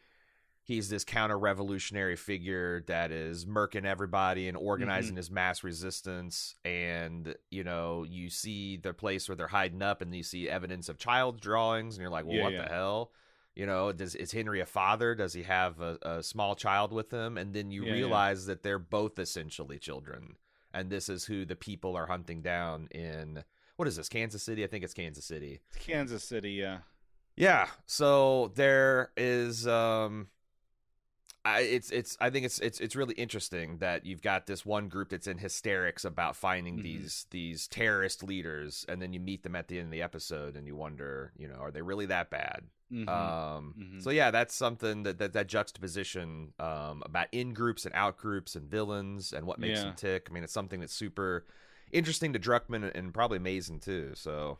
He's 0.64 0.90
this 0.90 1.04
counter-revolutionary 1.04 2.16
figure 2.16 2.84
that 2.88 3.12
is 3.12 3.46
murking 3.46 3.84
everybody 3.86 4.48
and 4.48 4.56
organizing 4.56 5.16
his 5.16 5.32
mass 5.32 5.64
resistance. 5.64 6.56
And 6.64 7.36
you 7.50 7.64
know, 7.64 8.06
you 8.08 8.30
see 8.30 8.78
the 8.78 8.94
place 8.94 9.28
where 9.28 9.36
they're 9.36 9.48
hiding 9.48 9.82
up, 9.82 10.02
and 10.02 10.14
you 10.16 10.24
see 10.24 10.48
evidence 10.48 10.88
of 10.88 10.98
child 10.98 11.42
drawings, 11.42 11.96
and 11.96 12.02
you're 12.02 12.12
like, 12.12 12.26
"Well, 12.26 12.36
Yeah, 12.38 12.44
what 12.44 12.54
yeah. 12.54 12.64
the 12.64 12.70
hell?" 12.70 13.12
You 13.56 13.66
know, 13.66 13.92
does 13.92 14.16
is 14.16 14.32
Henry 14.32 14.62
a 14.62 14.66
father? 14.66 15.14
Does 15.16 15.34
he 15.34 15.44
have 15.44 15.82
a, 15.82 15.98
a 16.04 16.24
small 16.24 16.56
child 16.56 16.94
with 16.94 17.12
him? 17.12 17.38
And 17.38 17.54
then 17.54 17.70
you 17.72 17.82
Yeah, 17.84 17.90
yeah. 17.90 17.94
realize 17.96 18.46
that 18.46 18.64
they're 18.64 18.80
both 18.80 19.20
essentially 19.20 19.78
children, 19.80 20.36
and 20.74 20.90
this 20.90 21.10
is 21.10 21.26
who 21.26 21.44
the 21.44 21.56
people 21.58 21.98
are 21.98 22.06
hunting 22.08 22.42
down 22.42 22.88
in 22.92 23.44
what 23.76 23.88
is 23.88 23.96
this? 23.98 24.08
Kansas 24.10 24.44
City? 24.44 24.64
I 24.64 24.68
think 24.68 24.84
it's 24.84 24.94
Kansas 24.94 25.26
City. 25.26 25.60
It's 25.76 25.86
Kansas 25.86 26.24
City, 26.24 26.52
yeah. 26.52 26.80
Yeah. 27.36 27.68
So 27.88 28.52
there 28.56 29.12
is 29.18 29.66
um 29.68 30.28
I, 31.44 31.62
it's 31.62 31.90
it's 31.90 32.16
I 32.22 32.30
think 32.30 32.46
it's 32.46 32.60
it's 32.60 32.80
it's 32.80 32.96
really 32.96 33.16
interesting 33.16 33.78
that 33.80 34.06
you've 34.06 34.22
got 34.22 34.46
this 34.46 34.64
one 34.66 34.90
group 34.90 35.10
that's 35.10 35.26
in 35.26 35.40
hysterics 35.40 36.06
about 36.06 36.36
finding 36.36 36.78
Mhm. 36.78 36.84
these 36.84 37.26
these 37.32 37.68
terrorist 37.68 38.22
leaders 38.24 38.86
and 38.88 39.02
then 39.02 39.12
you 39.12 39.20
meet 39.20 39.42
them 39.42 39.56
at 39.56 39.68
the 39.68 39.78
end 39.80 39.86
of 39.88 39.92
the 39.92 40.04
episode 40.04 40.56
and 40.56 40.68
you 40.68 40.76
wonder, 40.76 41.34
you 41.38 41.48
know, 41.48 41.56
are 41.56 41.72
they 41.72 41.82
really 41.82 42.06
that 42.06 42.30
bad? 42.30 42.66
Mhm. 42.92 43.10
Um 43.10 43.74
Mhm. 43.76 44.04
so 44.04 44.12
yeah, 44.12 44.30
that's 44.30 44.54
something 44.54 45.02
that 45.04 45.18
that, 45.18 45.34
that 45.34 45.48
juxtaposition 45.48 46.54
um 46.60 47.02
about 47.06 47.28
in 47.32 47.54
groups 47.54 47.86
and 47.86 47.96
out 47.96 48.18
groups 48.18 48.56
and 48.56 48.70
villains 48.70 49.34
and 49.34 49.48
what 49.48 49.58
makes 49.60 49.80
Yeah. 49.80 49.86
them 49.86 49.96
tick. 49.96 50.28
I 50.30 50.34
mean, 50.34 50.44
it's 50.44 50.54
something 50.54 50.80
that's 50.80 50.94
super 50.94 51.46
interesting 51.92 52.34
to 52.34 52.40
Druckmann 52.40 52.92
and, 52.94 53.14
probably 53.14 53.38
amazing 53.38 53.80
too. 53.80 54.12
So 54.14 54.60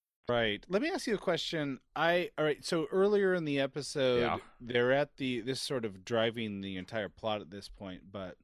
Right. 0.31 0.65
Let 0.69 0.81
me 0.81 0.89
ask 0.89 1.07
you 1.07 1.15
a 1.15 1.17
question. 1.17 1.79
I 1.93 2.29
all 2.37 2.45
right. 2.45 2.63
So 2.63 2.87
earlier 2.89 3.33
in 3.33 3.43
the 3.43 3.59
episode, 3.59 4.21
Yeah. 4.21 4.37
they're 4.61 4.93
at 4.93 5.17
the 5.17 5.41
this 5.41 5.61
sort 5.61 5.83
of 5.83 6.05
driving 6.05 6.61
the 6.61 6.77
entire 6.77 7.09
plot 7.09 7.41
at 7.41 7.49
this 7.51 7.67
point, 7.67 8.03
but 8.11 8.37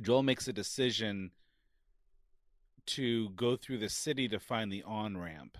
Joel 0.00 0.22
makes 0.22 0.48
a 0.48 0.52
decision 0.52 1.32
to 2.86 3.28
go 3.30 3.56
through 3.56 3.78
the 3.78 3.90
city 3.90 4.28
to 4.28 4.40
find 4.40 4.72
the 4.72 4.82
on 4.84 5.18
ramp. 5.18 5.58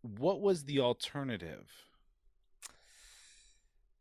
What 0.00 0.40
was 0.40 0.64
the 0.64 0.80
alternative? 0.80 1.70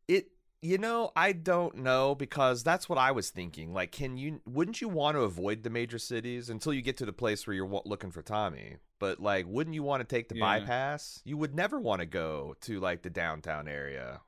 It 0.08 0.30
you 0.62 0.78
know, 0.78 1.12
I 1.18 1.34
don't 1.34 1.78
know 1.80 2.16
because 2.16 2.64
that's 2.64 2.88
what 2.88 2.98
I 2.98 3.12
was 3.12 3.30
thinking. 3.30 3.74
Like 3.74 3.92
can 3.92 4.16
you 4.16 4.40
wouldn't 4.46 4.80
you 4.80 4.88
want 4.88 5.16
to 5.18 5.22
avoid 5.24 5.64
the 5.64 5.70
major 5.70 6.00
cities 6.00 6.50
until 6.50 6.74
you 6.74 6.82
get 6.82 6.96
to 6.98 7.06
the 7.06 7.12
place 7.14 7.46
where 7.46 7.54
you're 7.54 7.82
looking 7.84 8.12
for 8.12 8.22
Tommy? 8.22 8.78
But 9.00 9.20
like 9.20 9.46
wouldn't 9.48 9.74
you 9.74 9.84
want 9.84 10.02
to 10.02 10.16
take 10.16 10.30
the 10.30 10.36
Yeah. 10.36 10.60
bypass? 10.60 11.22
You 11.25 11.38
would 11.38 11.54
never 11.56 11.80
want 11.80 12.00
to 12.00 12.06
go 12.06 12.56
to 12.62 12.80
like 12.80 13.02
the 13.02 13.10
downtown 13.10 13.68
area. 13.68 14.22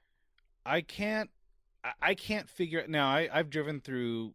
I 0.65 0.81
can't. 0.81 1.29
I- 2.01 2.15
can't 2.15 2.49
figure 2.49 2.79
it 2.79 2.89
now. 2.89 3.07
I, 3.07 3.29
I've 3.31 3.49
driven 3.49 3.79
through 3.79 4.33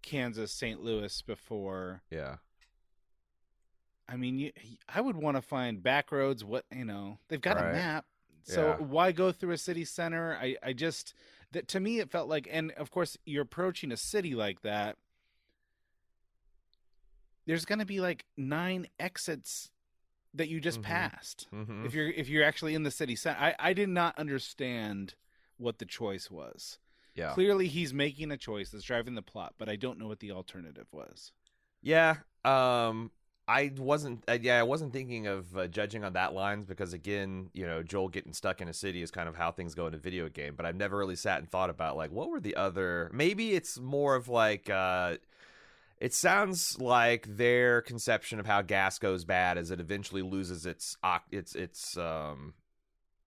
Kansas, 0.00 0.52
St. 0.52 0.82
Louis 0.82 1.20
before. 1.22 2.00
Yeah. 2.10 2.36
I 4.08 4.16
mean, 4.16 4.38
you, 4.38 4.52
I 4.88 5.00
would 5.00 5.16
want 5.16 5.36
to 5.36 5.42
find 5.42 5.82
back 5.82 6.10
roads. 6.12 6.44
What 6.44 6.64
you 6.74 6.84
know, 6.84 7.18
they've 7.28 7.40
got 7.40 7.56
Right. 7.56 7.70
a 7.70 7.72
map, 7.72 8.04
so 8.42 8.68
Yeah. 8.68 8.76
why 8.86 9.12
go 9.12 9.32
through 9.32 9.52
a 9.52 9.58
city 9.58 9.84
center? 9.84 10.36
I, 10.40 10.56
I 10.62 10.72
just 10.72 11.14
that 11.52 11.68
to 11.68 11.80
me 11.80 11.98
it 11.98 12.10
felt 12.10 12.28
like, 12.28 12.48
and 12.50 12.72
of 12.72 12.90
course 12.90 13.16
you're 13.24 13.42
approaching 13.42 13.92
a 13.92 13.96
city 13.96 14.34
like 14.34 14.62
that. 14.62 14.96
There's 17.46 17.64
going 17.64 17.78
to 17.80 17.84
be 17.86 18.00
like 18.00 18.24
nine 18.36 18.86
exits 19.00 19.70
that 20.34 20.48
you 20.48 20.60
just 20.60 20.80
Mhm. 20.80 20.84
passed. 20.84 21.46
Mhm. 21.52 21.84
If 21.84 21.94
you're 21.94 22.10
if 22.10 22.28
you're 22.28 22.44
actually 22.44 22.74
in 22.74 22.84
the 22.84 22.90
city 22.90 23.16
center, 23.16 23.38
I 23.38 23.54
I 23.58 23.72
did 23.72 23.88
not 23.88 24.18
understand 24.18 25.14
what 25.58 25.78
the 25.78 25.84
choice 25.84 26.30
was. 26.30 26.78
Yeah. 27.14 27.32
Clearly, 27.34 27.68
he's 27.68 27.92
making 27.92 28.30
a 28.30 28.38
choice 28.38 28.70
that's 28.70 28.84
driving 28.84 29.14
the 29.14 29.22
plot, 29.22 29.54
but 29.58 29.68
I 29.68 29.76
don't 29.76 29.98
know 29.98 30.08
what 30.08 30.20
the 30.20 30.32
alternative 30.32 30.86
was. 30.92 31.32
Yeah. 31.82 32.18
Um 32.44 33.10
I 33.48 33.72
wasn't 33.76 34.24
uh, 34.28 34.38
yeah, 34.40 34.58
I 34.60 34.62
wasn't 34.62 34.92
thinking 34.92 35.26
of 35.26 35.54
uh, 35.56 35.66
judging 35.66 36.04
on 36.04 36.12
that 36.14 36.32
lines 36.32 36.64
because 36.64 36.92
again, 36.92 37.50
you 37.52 37.66
know, 37.66 37.82
Joel 37.82 38.08
getting 38.08 38.32
stuck 38.32 38.60
in 38.62 38.68
a 38.68 38.72
city 38.72 39.02
is 39.02 39.10
kind 39.10 39.28
of 39.28 39.36
how 39.36 39.50
things 39.50 39.74
go 39.74 39.86
in 39.88 39.94
a 39.94 39.98
video 39.98 40.28
game, 40.28 40.54
but 40.56 40.64
I've 40.64 40.76
never 40.76 40.96
really 40.96 41.16
sat 41.16 41.40
and 41.40 41.50
thought 41.50 41.68
about 41.68 41.96
like 41.96 42.12
what 42.12 42.30
were 42.30 42.40
the 42.40 42.56
other 42.56 43.10
maybe 43.12 43.52
it's 43.52 43.78
more 43.78 44.14
of 44.14 44.28
like 44.28 44.70
uh 44.70 45.16
it 46.02 46.12
sounds 46.12 46.80
like 46.80 47.24
their 47.36 47.80
conception 47.80 48.40
of 48.40 48.46
how 48.46 48.60
gas 48.60 48.98
goes 48.98 49.24
bad 49.24 49.56
is 49.56 49.70
it 49.70 49.78
eventually 49.80 50.22
loses 50.22 50.66
its 50.66 50.96
its 51.30 51.54
its 51.54 51.96
um 51.96 52.54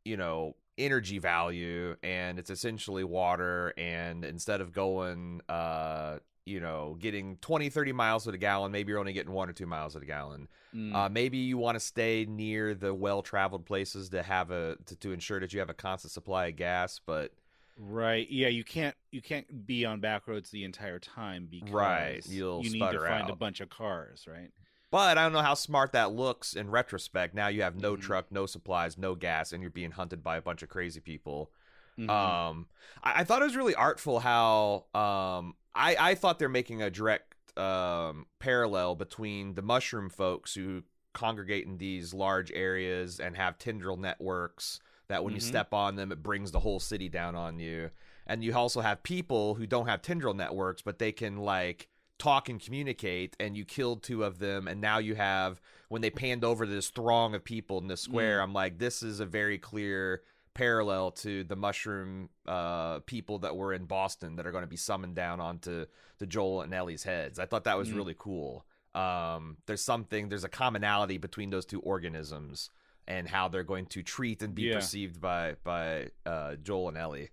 you 0.04 0.18
know 0.18 0.56
energy 0.78 1.20
value 1.20 1.96
and 2.04 2.38
it's 2.38 2.50
essentially 2.50 3.06
water 3.06 3.74
and 3.78 4.26
instead 4.26 4.60
of 4.60 4.74
going 4.74 5.40
uh 5.48 6.18
you 6.46 6.60
know 6.60 6.98
getting 7.00 7.38
20 7.38 7.70
30 7.70 7.94
miles 7.94 8.26
to 8.26 8.32
the 8.32 8.38
gallon 8.38 8.74
maybe 8.74 8.90
you're 8.92 9.00
only 9.00 9.14
getting 9.14 9.32
one 9.32 9.50
or 9.50 9.54
two 9.54 9.66
miles 9.66 9.94
to 9.94 10.00
the 10.00 10.06
gallon 10.06 10.48
Mm. 10.76 10.94
uh, 10.94 11.08
maybe 11.08 11.38
you 11.38 11.58
want 11.58 11.78
to 11.78 11.80
stay 11.80 12.26
near 12.28 12.76
the 12.76 12.94
well 12.94 13.22
traveled 13.22 13.66
places 13.66 14.10
to 14.10 14.22
have 14.22 14.52
a 14.52 14.76
to, 14.88 14.96
to 14.98 15.14
ensure 15.14 15.40
that 15.40 15.54
you 15.54 15.60
have 15.62 15.70
a 15.70 15.74
constant 15.74 16.12
supply 16.12 16.48
of 16.48 16.58
gas 16.58 17.00
but 17.06 17.32
Right. 17.78 18.30
Yeah, 18.30 18.48
you 18.48 18.64
can't 18.64 18.96
you 19.12 19.22
can't 19.22 19.66
be 19.68 19.86
on 19.86 20.00
back 20.00 20.28
roads 20.28 20.50
the 20.50 20.64
entire 20.64 21.00
time 21.00 21.48
because 21.50 21.74
Right, 21.74 22.26
you'll 22.26 22.62
you 22.64 22.70
need 22.70 22.80
to 22.92 23.00
find 23.00 23.30
a 23.30 23.34
bunch 23.34 23.60
of 23.60 23.70
cars, 23.70 24.26
right? 24.28 24.52
But 24.92 25.18
I 25.18 25.24
don't 25.24 25.34
know 25.34 25.42
how 25.42 25.56
smart 25.56 25.92
that 25.92 26.12
looks 26.14 26.54
in 26.56 26.70
retrospect. 26.70 27.34
Now 27.34 27.48
you 27.48 27.64
have 27.64 27.76
no 27.76 27.96
Mhm. 27.96 28.02
truck, 28.02 28.32
no 28.32 28.46
supplies, 28.46 28.98
no 28.98 29.16
gas, 29.16 29.52
and 29.52 29.62
you're 29.62 29.70
being 29.72 29.92
hunted 29.92 30.24
by 30.24 30.38
a 30.38 30.42
bunch 30.42 30.64
of 30.64 30.70
crazy 30.70 31.02
people. 31.02 31.52
Mhm. 31.98 32.10
Um, 32.10 32.68
I, 33.04 33.22
I 33.22 33.24
thought 33.24 33.42
it 33.42 33.46
was 33.46 33.56
really 33.58 33.76
artful 33.76 34.20
how 34.20 34.86
um, 34.94 35.56
I 35.74 35.96
I 36.12 36.16
thought 36.16 36.40
they're 36.40 36.50
making 36.50 36.82
a 36.82 36.90
direct 36.90 37.34
um, 37.58 38.28
parallel 38.40 38.96
between 38.96 39.56
the 39.56 39.62
mushroom 39.62 40.10
folks 40.10 40.54
who 40.54 40.84
congregate 41.14 41.66
in 41.66 41.78
these 41.78 42.14
large 42.14 42.52
areas 42.52 43.20
and 43.20 43.36
have 43.38 43.58
tendril 43.58 43.98
networks 43.98 44.80
that 45.08 45.24
when 45.24 45.34
you 45.34 45.40
Mhm. 45.40 45.44
step 45.44 45.74
on 45.74 45.96
them, 45.96 46.12
it 46.12 46.24
brings 46.24 46.52
the 46.52 46.60
whole 46.62 46.80
city 46.80 47.10
down 47.10 47.36
on 47.36 47.60
you. 47.60 47.92
And 48.28 48.44
you 48.44 48.56
also 48.56 48.82
have 48.82 49.04
people 49.04 49.56
who 49.56 49.68
don't 49.68 49.88
have 49.88 50.02
tendril 50.02 50.34
networks, 50.34 50.82
but 50.82 50.98
they 51.00 51.12
can 51.12 51.38
like 51.38 51.90
talk 52.18 52.50
and 52.50 52.60
communicate. 52.60 53.36
And 53.40 53.56
you 53.56 53.66
killed 53.66 54.02
two 54.02 54.24
of 54.24 54.40
them, 54.40 54.68
and 54.68 54.82
now 54.82 54.98
you 54.98 55.16
have 55.16 55.62
when 55.90 56.02
they 56.02 56.10
panned 56.10 56.44
over 56.44 56.66
this 56.66 56.90
throng 56.90 57.36
of 57.36 57.44
people 57.44 57.78
in 57.80 57.88
the 57.88 57.98
square. 57.98 58.42
I'm 58.42 58.54
like, 58.54 58.80
this 58.80 59.04
is 59.04 59.20
a 59.20 59.26
very 59.26 59.58
clear 59.58 60.24
parallel 60.54 61.12
to 61.12 61.44
the 61.44 61.56
mushroom 61.56 62.30
uh, 62.48 63.00
people 63.02 63.40
that 63.40 63.58
were 63.58 63.74
in 63.74 63.86
Boston 63.86 64.38
that 64.38 64.48
are 64.48 64.52
going 64.52 64.64
to 64.64 64.68
be 64.70 64.78
summoned 64.78 65.14
down 65.14 65.42
onto 65.42 65.86
to 66.18 66.26
Joel 66.26 66.62
and 66.62 66.74
Ellie's 66.74 67.04
heads. 67.04 67.40
I 67.40 67.46
thought 67.46 67.66
that 67.66 67.78
was 67.78 67.90
Mm. 67.90 67.96
really 67.96 68.16
cool. 68.18 68.66
Um, 68.96 69.58
there's 69.66 69.84
something, 69.84 70.30
there's 70.30 70.46
a 70.46 70.50
commonality 70.50 71.18
between 71.18 71.50
those 71.50 71.66
two 71.66 71.82
organisms, 71.82 72.70
and 73.08 73.28
how 73.28 73.48
they're 73.48 73.64
going 73.64 73.86
to 73.88 74.02
treat 74.04 74.42
and 74.42 74.56
be 74.56 74.64
Yeah. 74.64 74.76
perceived 74.76 75.22
by 75.22 75.56
by 75.64 76.10
uh, 76.26 76.56
Joel 76.56 76.90
and 76.90 76.98
Ellie. 76.98 77.30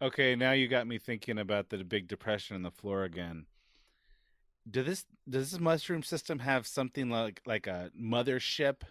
Okay, 0.00 0.36
now 0.36 0.52
you 0.52 0.68
got 0.68 0.86
me 0.86 0.98
thinking 0.98 1.38
about 1.38 1.70
the 1.70 1.82
big 1.84 2.06
depression 2.06 2.54
in 2.54 2.62
the 2.62 2.70
floor 2.70 3.02
again. 3.04 3.46
Do 4.70 4.82
this 4.82 5.06
does 5.28 5.50
this 5.52 5.60
mushroom 5.60 6.02
system 6.02 6.40
have 6.40 6.66
something 6.66 7.08
like 7.10 7.40
like 7.46 7.66
a 7.66 7.90
mothership, 8.00 8.82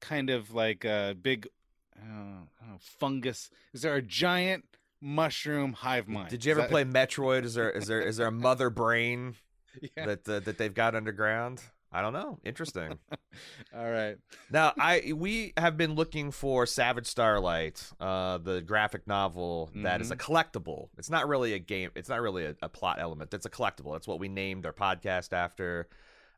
kind 0.00 0.30
of 0.30 0.54
like 0.54 0.84
a 0.84 1.14
big 1.20 1.48
I 1.96 2.06
don't 2.06 2.48
know, 2.70 2.78
fungus? 2.80 3.50
Is 3.74 3.82
there 3.82 3.94
a 3.96 4.02
giant 4.02 4.64
mushroom 5.00 5.72
hive 5.72 6.08
mind? 6.08 6.30
Did 6.30 6.44
you 6.44 6.52
ever 6.52 6.62
that- 6.62 6.70
play 6.70 6.84
Metroid? 6.98 7.44
Is 7.44 7.54
there 7.54 7.70
is 7.70 7.86
there 7.86 8.00
is 8.00 8.16
there 8.16 8.28
a 8.28 8.32
mother 8.32 8.70
brain 8.70 9.34
Yeah. 9.96 10.06
that 10.06 10.28
uh, 10.28 10.40
that 10.40 10.56
they've 10.58 10.72
got 10.72 10.94
underground? 10.94 11.60
I 11.92 12.00
don't 12.00 12.12
know. 12.14 12.38
Interesting. 12.44 12.98
All 13.76 13.90
right. 13.90 14.16
now, 14.50 14.72
I 14.78 15.12
we 15.14 15.52
have 15.56 15.76
been 15.76 15.94
looking 15.94 16.30
for 16.30 16.64
Savage 16.66 17.06
Starlight, 17.06 17.82
uh, 18.00 18.38
the 18.38 18.62
graphic 18.62 19.06
novel 19.06 19.70
that 19.76 20.00
is 20.00 20.10
a 20.10 20.16
Mm-hmm. 20.16 20.32
collectible. 20.32 20.88
It's 20.98 21.10
not 21.10 21.28
really 21.28 21.52
a 21.52 21.58
game. 21.58 21.90
It's 21.94 22.08
not 22.08 22.20
really 22.22 22.46
a, 22.46 22.56
a 22.62 22.68
plot 22.68 22.98
element. 23.00 23.32
It's 23.34 23.46
a 23.46 23.50
collectible. 23.50 23.92
That's 23.92 24.06
what 24.08 24.18
we 24.20 24.28
named 24.28 24.64
our 24.66 24.72
podcast 24.72 25.32
after. 25.32 25.88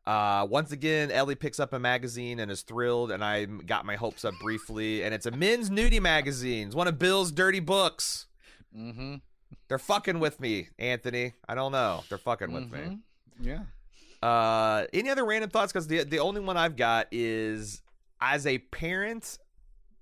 Uh, 0.07 0.47
once 0.51 0.71
again, 0.73 1.11
Ellie 1.11 1.35
picks 1.35 1.59
up 1.59 1.73
a 1.73 1.79
magazine 1.79 2.39
and 2.41 2.51
is 2.51 2.63
thrilled, 2.63 3.11
and 3.11 3.25
I 3.25 3.45
got 3.47 3.87
my 3.87 3.97
hopes 3.97 4.25
up 4.25 4.35
briefly. 4.41 5.03
And 5.03 5.15
it's 5.15 5.25
a 5.27 5.31
men's 5.31 5.71
nudie 5.71 6.01
magazine. 6.03 6.67
It's 6.67 6.77
one 6.77 6.89
of 6.89 6.99
Bill's 6.99 7.33
dirty 7.33 7.61
books. 7.61 8.27
Mm-hmm. 8.77 9.15
They're 9.69 9.79
fucking 9.79 10.19
with 10.21 10.41
me, 10.41 10.69
Anthony. 10.79 11.33
I 11.49 11.55
don't 11.55 11.73
know. 11.73 12.03
They're 12.11 12.19
fucking 12.19 12.53
with 12.53 12.71
me. 12.71 12.79
Mm-hmm. 12.81 13.49
Yeah. 13.49 13.61
Uh, 14.25 14.87
any 14.95 15.11
other 15.11 15.25
random 15.25 15.51
thoughts? 15.51 15.73
Because 15.73 15.87
the 15.87 16.03
the 16.05 16.19
only 16.19 16.41
one 16.41 16.57
I've 16.57 16.77
got 16.77 17.09
is 17.13 17.83
as 18.21 18.47
a 18.47 18.59
parent, 18.59 19.39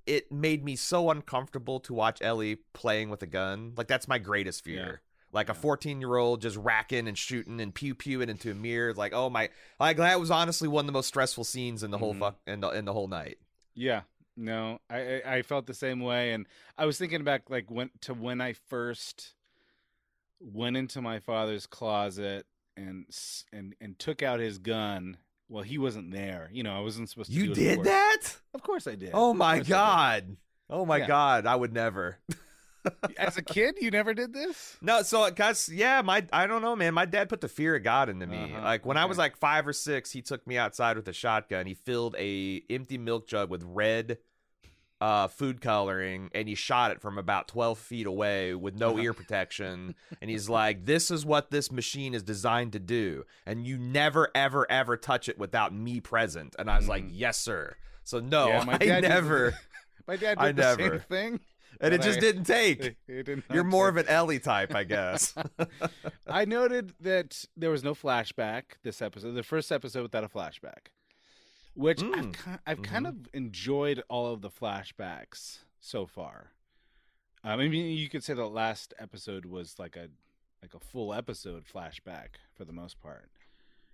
it 0.06 0.30
made 0.30 0.64
me 0.64 0.76
so 0.76 1.10
uncomfortable 1.10 1.80
to 1.80 1.92
watch 1.94 2.18
Ellie 2.22 2.58
playing 2.72 3.10
with 3.10 3.22
a 3.22 3.26
gun. 3.26 3.72
Like 3.76 3.88
that's 3.88 4.06
my 4.06 4.18
greatest 4.18 4.62
fear. 4.64 4.86
Yeah. 4.86 4.96
Like 5.32 5.48
a 5.48 5.54
14 5.54 6.00
year 6.00 6.16
old 6.16 6.40
just 6.42 6.56
racking 6.56 7.08
and 7.08 7.18
shooting 7.18 7.60
and 7.60 7.74
pew 7.74 7.94
pewing 7.96 8.28
into 8.28 8.52
a 8.52 8.54
mirror. 8.54 8.94
Like 8.94 9.12
oh 9.12 9.28
my, 9.28 9.48
like 9.80 9.96
that 9.96 10.20
was 10.20 10.30
honestly 10.30 10.68
one 10.68 10.84
of 10.84 10.86
the 10.86 10.92
most 10.92 11.08
stressful 11.08 11.44
scenes 11.44 11.82
in 11.82 11.90
the 11.90 11.98
whole 11.98 12.14
Mhm. 12.14 12.20
fuck 12.20 12.38
in 12.46 12.60
the 12.60 12.68
in 12.70 12.84
the 12.84 12.92
whole 12.92 13.08
night. 13.08 13.38
Yeah, 13.74 14.02
no, 14.36 14.78
I, 14.88 14.98
I 15.00 15.34
I 15.36 15.42
felt 15.42 15.66
the 15.66 15.74
same 15.74 15.98
way, 16.00 16.32
and 16.32 16.46
I 16.78 16.84
was 16.86 16.96
thinking 16.98 17.24
back 17.24 17.50
like 17.50 17.70
when 17.70 17.90
to 18.02 18.14
when 18.14 18.40
I 18.40 18.52
first 18.52 19.34
went 20.38 20.76
into 20.76 21.00
my 21.00 21.18
father's 21.18 21.66
closet 21.66 22.46
and 22.76 23.06
and 23.52 23.74
and 23.80 23.98
took 23.98 24.22
out 24.22 24.40
his 24.40 24.58
gun. 24.58 25.16
Well, 25.48 25.62
he 25.62 25.76
wasn't 25.78 26.10
there. 26.12 26.48
You 26.52 26.62
know, 26.62 26.74
I 26.76 26.80
wasn't 26.80 27.10
supposed 27.10 27.30
to. 27.30 27.36
You 27.36 27.54
did 27.54 27.84
that? 27.84 28.20
Of 28.54 28.62
course, 28.62 28.86
I 28.86 28.94
did. 28.94 29.10
Oh 29.12 29.34
my 29.34 29.56
course 29.56 29.60
I 29.60 29.62
did. 29.64 29.68
god. 29.68 30.36
Oh 30.70 30.86
my 30.86 30.96
Yeah. 30.98 31.06
god. 31.06 31.46
I 31.46 31.54
would 31.56 31.72
never. 31.74 32.18
As 33.16 33.36
a 33.36 33.42
kid, 33.42 33.76
you 33.80 33.90
never 33.92 34.12
did 34.12 34.32
this. 34.32 34.76
No, 34.82 35.02
so 35.02 35.30
guys, 35.30 35.68
yeah, 35.68 36.02
my 36.02 36.26
I 36.32 36.46
don't 36.48 36.62
know, 36.62 36.74
man. 36.74 36.94
My 36.94 37.04
dad 37.04 37.28
put 37.28 37.40
the 37.40 37.48
fear 37.48 37.76
of 37.76 37.82
God 37.84 38.08
into 38.08 38.26
me. 38.26 38.36
Uh-huh, 38.54 38.60
Like 38.62 38.84
when 38.84 38.96
I 38.96 39.04
was 39.04 39.18
like 39.18 39.36
five 39.36 39.66
or 39.68 39.72
six, 39.72 40.10
he 40.10 40.20
took 40.22 40.44
me 40.46 40.56
outside 40.58 40.96
with 40.96 41.06
a 41.06 41.12
shotgun. 41.12 41.66
He 41.66 41.74
filled 41.74 42.16
a 42.18 42.62
empty 42.70 42.98
milk 42.98 43.28
jug 43.28 43.50
with 43.50 43.62
red 43.64 44.18
uh, 45.02 45.26
food 45.26 45.60
coloring, 45.60 46.30
and 46.32 46.46
he 46.48 46.54
shot 46.54 46.92
it 46.92 47.00
from 47.00 47.18
about 47.18 47.48
twelve 47.48 47.76
feet 47.78 48.06
away 48.06 48.54
with 48.54 48.76
no 48.76 48.90
Uh-huh. 48.90 49.02
ear 49.02 49.12
protection. 49.14 49.96
and 50.20 50.30
he's 50.30 50.48
like, 50.48 50.84
"This 50.86 51.10
is 51.10 51.26
what 51.26 51.50
this 51.50 51.72
machine 51.72 52.14
is 52.14 52.22
designed 52.22 52.72
to 52.74 52.78
do, 52.78 53.24
and 53.44 53.66
you 53.66 53.76
never, 53.78 54.30
ever, 54.34 54.70
ever 54.70 54.96
touch 54.96 55.28
it 55.28 55.38
without 55.38 55.74
me 55.74 56.00
present." 56.00 56.54
And 56.58 56.70
I 56.70 56.76
was 56.76 56.86
like, 56.88 57.04
Mhm. 57.04 57.10
"Yes, 57.14 57.36
sir." 57.38 57.74
So 58.04 58.20
no, 58.20 58.48
Yeah, 58.48 58.64
my 58.66 58.74
I 58.74 58.78
dad 58.78 59.00
did- 59.00 59.08
never, 59.08 59.58
My 60.06 60.16
dad 60.16 60.38
did 60.38 60.44
I 60.44 60.52
the 60.52 60.62
never. 60.62 60.90
same 60.90 61.00
thing, 61.08 61.40
and 61.80 61.94
it 61.94 61.98
but 62.00 62.06
just 62.06 62.18
I- 62.18 62.20
didn't 62.20 62.44
take. 62.44 62.84
It- 62.84 62.96
it 63.08 63.22
did 63.24 63.42
You're 63.52 63.64
more 63.64 63.90
take- 63.90 64.02
of 64.02 64.06
an 64.08 64.12
Ellie 64.14 64.38
type, 64.40 64.72
I 64.74 64.84
guess. 64.84 65.34
I 66.28 66.44
noted 66.44 66.92
that 67.00 67.44
there 67.56 67.70
was 67.70 67.82
no 67.82 67.94
flashback 67.94 68.62
this 68.84 69.02
episode. 69.02 69.32
The 69.34 69.42
first 69.42 69.72
episode 69.72 70.02
without 70.02 70.22
a 70.24 70.28
flashback, 70.28 70.88
which 71.74 72.02
I've 72.02 72.26
Mm. 72.26 72.34
ki- 72.44 72.60
I've 72.66 72.82
kind 72.82 73.06
of 73.06 73.28
enjoyed 73.32 74.02
all 74.08 74.32
of 74.32 74.40
the 74.42 74.50
flashbacks 74.50 75.60
so 75.80 76.06
far. 76.06 76.52
Um, 77.44 77.58
I 77.60 77.68
mean, 77.68 77.96
you 77.96 78.08
could 78.08 78.22
say 78.22 78.34
the 78.34 78.46
last 78.48 78.94
episode 78.98 79.44
was 79.46 79.78
like 79.78 79.96
a 79.96 80.08
like 80.62 80.74
a 80.74 80.78
full 80.80 81.12
episode 81.12 81.64
flashback 81.64 82.36
for 82.54 82.64
the 82.64 82.72
most 82.72 83.00
part, 83.00 83.30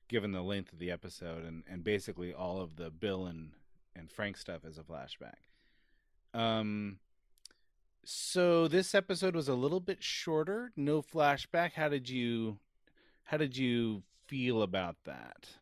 given 0.07 0.33
the 0.33 0.43
length 0.43 0.73
of 0.73 0.79
the 0.79 0.91
episode 0.91 1.45
and 1.45 1.65
and 1.67 1.83
basically 1.85 2.33
all 2.35 2.61
of 2.61 2.77
the 2.77 2.91
Bill 2.91 3.27
and 3.27 3.53
and 3.97 4.11
Frank 4.11 4.37
stuff 4.37 4.65
is 4.65 4.77
a 4.79 4.83
flashback. 4.83 5.39
Um. 6.35 6.99
So 8.05 8.69
this 8.69 8.95
episode 8.95 9.35
was 9.35 9.49
a 9.49 9.55
little 9.55 9.81
bit 9.81 10.03
shorter, 10.03 10.73
no 10.77 11.03
flashback. 11.03 11.73
How 11.75 11.89
did 11.89 12.09
you 12.09 12.59
how 13.25 13.37
did 13.37 13.57
you 13.57 14.03
feel 14.27 14.63
about 14.63 14.97
that? 15.05 15.58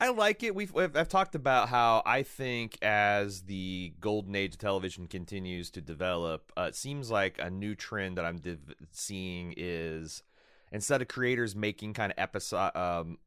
I 0.00 0.10
like 0.10 0.44
it. 0.44 0.54
We've, 0.54 0.74
I've 0.76 1.08
talked 1.08 1.34
about 1.34 1.68
how 1.68 2.02
I 2.06 2.22
think 2.22 2.78
as 2.82 3.42
the 3.42 3.92
golden 4.00 4.36
age 4.36 4.54
of 4.54 4.58
television 4.58 5.08
continues 5.08 5.70
to 5.72 5.80
develop, 5.80 6.52
uh, 6.56 6.62
it 6.62 6.76
seems 6.76 7.10
like 7.10 7.38
a 7.40 7.50
new 7.50 7.74
trend 7.74 8.16
that 8.16 8.24
I'm 8.24 8.38
div- 8.38 8.74
seeing 8.92 9.54
is 9.56 10.22
instead 10.70 11.02
of 11.02 11.08
creators 11.08 11.56
making 11.56 11.94
kind 11.94 12.12
of 12.12 12.18
episode 12.18 12.76
um, 12.76 13.18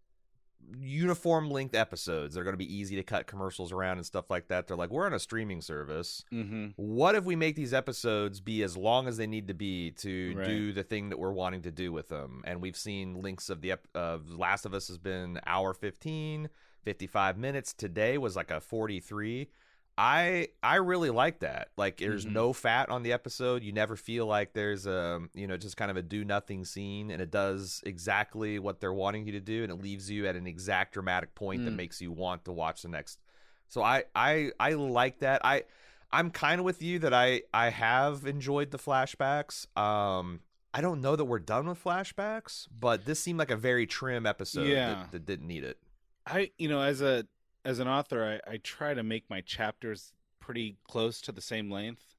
uniform 0.79 1.49
length 1.49 1.75
episodes, 1.75 2.35
they're 2.35 2.43
going 2.43 2.53
to 2.53 2.57
be 2.57 2.73
easy 2.75 2.95
to 2.95 3.03
cut 3.03 3.27
commercials 3.27 3.71
around 3.71 3.97
and 3.97 4.05
stuff 4.05 4.29
like 4.29 4.47
that. 4.47 4.67
They're 4.67 4.77
like, 4.77 4.89
we're 4.89 5.05
on 5.05 5.13
a 5.13 5.19
streaming 5.19 5.61
service. 5.61 6.23
Mm-hmm. 6.31 6.67
What 6.75 7.15
if 7.15 7.23
we 7.25 7.35
make 7.35 7.55
these 7.55 7.73
episodes 7.73 8.39
be 8.39 8.63
as 8.63 8.75
long 8.77 9.07
as 9.07 9.17
they 9.17 9.27
need 9.27 9.47
to 9.47 9.53
be 9.53 9.91
to 9.91 10.33
Right. 10.35 10.47
do 10.47 10.73
the 10.73 10.83
thing 10.83 11.09
that 11.09 11.19
we're 11.19 11.31
wanting 11.31 11.61
to 11.63 11.71
do 11.71 11.91
with 11.91 12.09
them? 12.09 12.41
And 12.45 12.61
we've 12.61 12.77
seen 12.77 13.21
links 13.21 13.49
of 13.49 13.61
the 13.61 13.73
ep- 13.73 13.87
of 13.95 14.29
Last 14.29 14.65
of 14.65 14.73
Us 14.73 14.87
has 14.87 14.97
been 14.97 15.39
hour 15.45 15.73
15, 15.73 16.49
55 16.83 17.37
minutes. 17.37 17.73
Today 17.73 18.17
was 18.17 18.35
like 18.35 18.51
a 18.51 18.59
43. 18.61 19.49
I 19.97 20.47
I 20.63 20.75
really 20.77 21.09
like 21.09 21.39
that. 21.39 21.69
Like 21.77 21.97
there's 21.97 22.25
Mhm. 22.25 22.31
no 22.31 22.53
fat 22.53 22.89
on 22.89 23.03
the 23.03 23.11
episode. 23.13 23.63
You 23.63 23.71
never 23.71 23.95
feel 23.95 24.25
like 24.25 24.53
there's 24.53 24.85
a, 24.87 25.21
you 25.33 25.47
know, 25.47 25.57
just 25.57 25.77
kind 25.77 25.91
of 25.91 25.97
a 25.97 26.01
do 26.01 26.23
nothing 26.25 26.65
scene 26.65 27.11
and 27.11 27.21
it 27.21 27.29
does 27.29 27.81
exactly 27.85 28.57
what 28.57 28.79
they're 28.79 28.93
wanting 28.93 29.25
you 29.25 29.33
to 29.33 29.39
do 29.41 29.63
and 29.63 29.71
it 29.71 29.81
leaves 29.81 30.09
you 30.09 30.27
at 30.27 30.35
an 30.35 30.47
exact 30.47 30.93
dramatic 30.93 31.35
point 31.35 31.65
that 31.65 31.71
Mm. 31.71 31.75
makes 31.77 32.01
you 32.01 32.11
want 32.11 32.45
to 32.45 32.51
watch 32.51 32.81
the 32.81 32.87
next. 32.87 33.19
So 33.67 33.83
I 33.83 34.05
I 34.15 34.51
I 34.59 34.73
like 34.73 35.19
that. 35.19 35.41
I 35.43 35.65
I'm 36.11 36.31
kind 36.31 36.59
of 36.59 36.65
with 36.65 36.81
you 36.81 36.99
that 36.99 37.13
I 37.13 37.43
I 37.53 37.69
have 37.69 38.25
enjoyed 38.25 38.71
the 38.71 38.79
flashbacks. 38.79 39.65
Um, 39.77 40.39
I 40.73 40.79
don't 40.81 41.01
know 41.01 41.15
that 41.17 41.25
we're 41.25 41.39
done 41.39 41.67
with 41.67 41.83
flashbacks, 41.83 42.67
but 42.77 43.05
this 43.05 43.19
seemed 43.19 43.39
like 43.39 43.51
a 43.51 43.57
very 43.57 43.85
trim 43.85 44.25
episode 44.25 44.67
Yeah. 44.67 44.93
that, 44.93 45.11
that 45.11 45.25
didn't 45.25 45.47
need 45.47 45.63
it. 45.65 45.77
I 46.25 46.51
you 46.57 46.69
know 46.69 46.81
as 46.81 47.01
a 47.01 47.27
as 47.63 47.79
an 47.79 47.87
author 47.87 48.41
I, 48.47 48.51
I 48.53 48.57
try 48.57 48.93
to 48.93 49.03
make 49.03 49.29
my 49.29 49.41
chapters 49.41 50.13
pretty 50.39 50.77
close 50.87 51.21
to 51.21 51.31
the 51.31 51.41
same 51.41 51.69
length. 51.71 52.15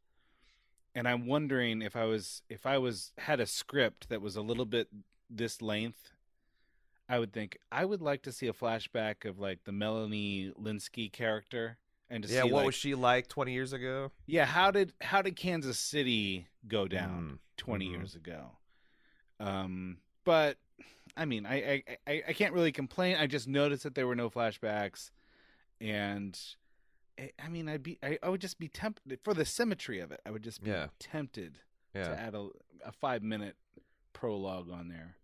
And 0.95 1.09
I'm 1.09 1.27
wondering 1.27 1.81
if 1.83 1.97
I 1.97 2.05
was 2.05 2.43
if 2.49 2.67
I 2.67 2.79
was 2.79 3.13
had 3.19 3.41
a 3.41 3.47
script 3.47 4.09
that 4.11 4.21
was 4.21 4.37
a 4.37 4.43
little 4.43 4.67
bit 4.67 4.89
this 5.31 5.63
length, 5.63 6.11
I 7.09 7.19
would 7.19 7.33
think 7.33 7.59
I 7.71 7.85
would 7.85 8.03
like 8.03 8.23
to 8.23 8.33
see 8.33 8.47
a 8.47 8.53
flashback 8.53 9.25
of 9.29 9.39
like 9.39 9.65
the 9.65 9.73
Melanie 9.73 10.53
Lynskey 10.61 11.11
character 11.11 11.79
and 12.11 12.25
to 12.25 12.33
yeah, 12.33 12.43
what 12.43 12.53
like, 12.53 12.67
was 12.67 12.75
she 12.75 12.95
like 12.95 13.29
20 13.29 13.53
years 13.55 13.73
ago? 13.73 14.13
Yeah, 14.27 14.45
how 14.45 14.71
did 14.71 14.93
how 15.01 15.23
did 15.23 15.35
Kansas 15.35 15.79
City 15.79 16.47
go 16.69 16.87
down 16.87 17.39
Mm, 17.39 17.39
20 17.57 17.87
mhm. 17.87 17.91
years 17.91 18.15
ago? 18.15 18.51
Um, 19.41 19.97
but 20.25 20.59
I 21.17 21.25
mean, 21.25 21.47
I, 21.47 21.55
I 21.55 21.97
I 22.07 22.23
I 22.29 22.33
can't 22.35 22.53
really 22.53 22.73
complain. 22.73 23.17
I 23.17 23.27
just 23.27 23.49
noticed 23.49 23.83
that 23.85 23.95
there 23.95 24.07
were 24.07 24.15
no 24.15 24.29
flashbacks, 24.29 25.11
and 25.83 26.39
I, 27.19 27.33
I 27.45 27.49
mean, 27.49 27.69
I'd 27.69 27.83
be 27.83 27.99
I, 28.03 28.19
I 28.23 28.29
would 28.29 28.41
just 28.41 28.59
be 28.59 28.69
tempted 28.69 29.19
for 29.23 29.35
the 29.35 29.45
symmetry 29.45 29.99
of 30.01 30.13
it. 30.13 30.21
I 30.25 30.31
would 30.31 30.43
just 30.43 30.63
be 30.63 30.71
Yeah. 30.71 30.87
tempted 30.99 31.59
to 31.95 32.01
add 32.01 32.35
a 32.35 32.49
a 32.85 32.93
five 32.93 33.23
minute 33.23 33.57
prologue 34.15 34.71
on 34.71 34.89
there. 34.89 35.17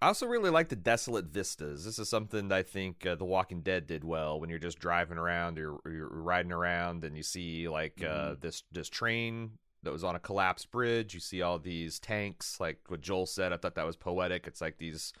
I 0.00 0.06
also 0.06 0.26
really 0.26 0.50
like 0.50 0.68
the 0.68 0.74
desolate 0.76 1.26
vistas. 1.26 1.84
This 1.84 1.98
is 1.98 2.08
something 2.08 2.48
that 2.48 2.56
I 2.56 2.62
think 2.64 3.06
uh, 3.06 3.14
The 3.14 3.24
Walking 3.24 3.60
Dead 3.60 3.86
did 3.86 4.02
well. 4.02 4.40
When 4.40 4.50
you're 4.50 4.58
just 4.58 4.80
driving 4.80 5.16
around, 5.18 5.58
or 5.58 5.78
you're, 5.84 5.94
you're 5.94 6.08
riding 6.08 6.50
around, 6.50 7.04
and 7.04 7.16
you 7.16 7.22
see 7.22 7.68
like 7.68 8.02
uh, 8.02 8.34
this 8.40 8.64
this 8.72 8.88
train 8.88 9.58
that 9.84 9.92
was 9.92 10.02
on 10.04 10.16
a 10.16 10.20
collapsed 10.20 10.70
bridge. 10.72 11.14
You 11.14 11.20
see 11.20 11.42
all 11.42 11.58
these 11.58 12.00
tanks. 12.00 12.58
Like 12.58 12.78
what 12.88 13.00
Joel 13.00 13.26
said, 13.26 13.52
I 13.52 13.58
thought 13.58 13.74
that 13.76 13.86
was 13.86 13.96
poetic. 13.96 14.46
It's 14.48 14.60
like 14.60 14.78
these 14.78 15.12